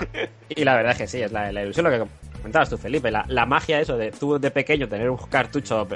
[0.48, 3.24] y la verdad es que sí, es la, ilusión lo que comentabas tú, Felipe, la,
[3.28, 5.86] la, magia eso de tú de pequeño tener un cartucho,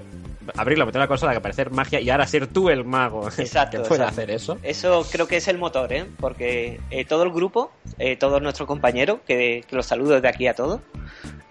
[0.54, 3.88] abrirlo, meter la consola, que parecer magia y ahora ser tú el mago exacto, que
[3.88, 4.58] puede hacer eso.
[4.62, 6.06] Eso creo que es el motor, ¿eh?
[6.20, 10.46] Porque eh, todo el grupo, eh, todos nuestros compañeros, que, que los saludo desde aquí
[10.46, 10.80] a todos,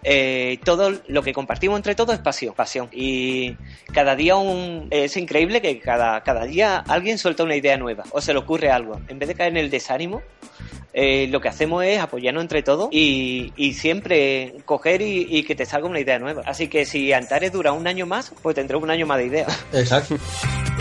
[0.04, 2.90] eh, todo lo que compartimos entre todos es pasión, pasión.
[2.92, 3.58] Y
[3.92, 8.22] cada día un, es increíble que cada, cada día alguien suelta una idea nueva o
[8.22, 9.02] se le ocurre algo.
[9.08, 10.22] En vez de caer en el desánimo,
[10.94, 15.88] eh, lo que hacemos es apoyarnos entre todos y, siempre coger y, que te salga
[15.88, 16.44] una idea nueva.
[16.46, 19.66] Así que si Antares dura un año más, pues tendremos un año más de ideas.
[19.74, 20.18] Exacto.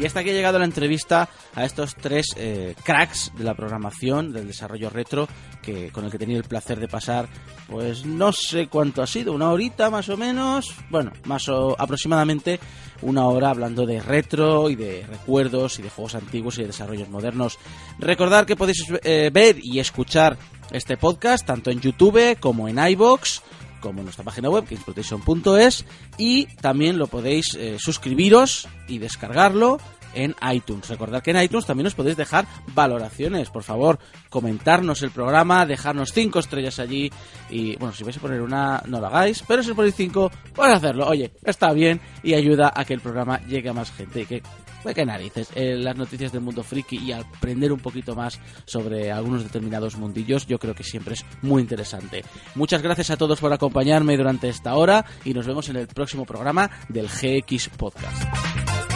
[0.00, 4.32] Y hasta aquí ha llegado la entrevista a estos tres eh, cracks de la programación,
[4.32, 5.28] del desarrollo retro,
[5.60, 7.28] que con el que he tenido el placer de pasar,
[7.68, 12.60] pues no sé cuánto ha sido, una horita más o menos, bueno, más o aproximadamente
[13.02, 17.08] una hora hablando de retro y de recuerdos y de juegos antiguos y de desarrollos
[17.08, 17.58] modernos.
[17.98, 20.36] Recordad que podéis eh, ver y escuchar
[20.70, 23.42] este podcast tanto en YouTube como en iBox
[23.80, 25.84] como nuestra página web, exploitation.es,
[26.16, 29.78] y también lo podéis eh, suscribiros y descargarlo
[30.14, 30.88] en iTunes.
[30.88, 33.98] Recordad que en iTunes también os podéis dejar valoraciones, por favor,
[34.30, 37.10] comentarnos el programa, dejarnos cinco estrellas allí
[37.50, 40.76] y bueno, si vais a poner una no lo hagáis, pero si ponéis cinco, podéis
[40.76, 41.06] hacerlo.
[41.06, 44.42] Oye, está bien y ayuda a que el programa llegue a más gente
[44.82, 49.10] pues qué narices, eh, las noticias del mundo friki y aprender un poquito más sobre
[49.10, 52.24] algunos determinados mundillos, yo creo que siempre es muy interesante.
[52.54, 56.24] Muchas gracias a todos por acompañarme durante esta hora y nos vemos en el próximo
[56.24, 58.87] programa del GX Podcast.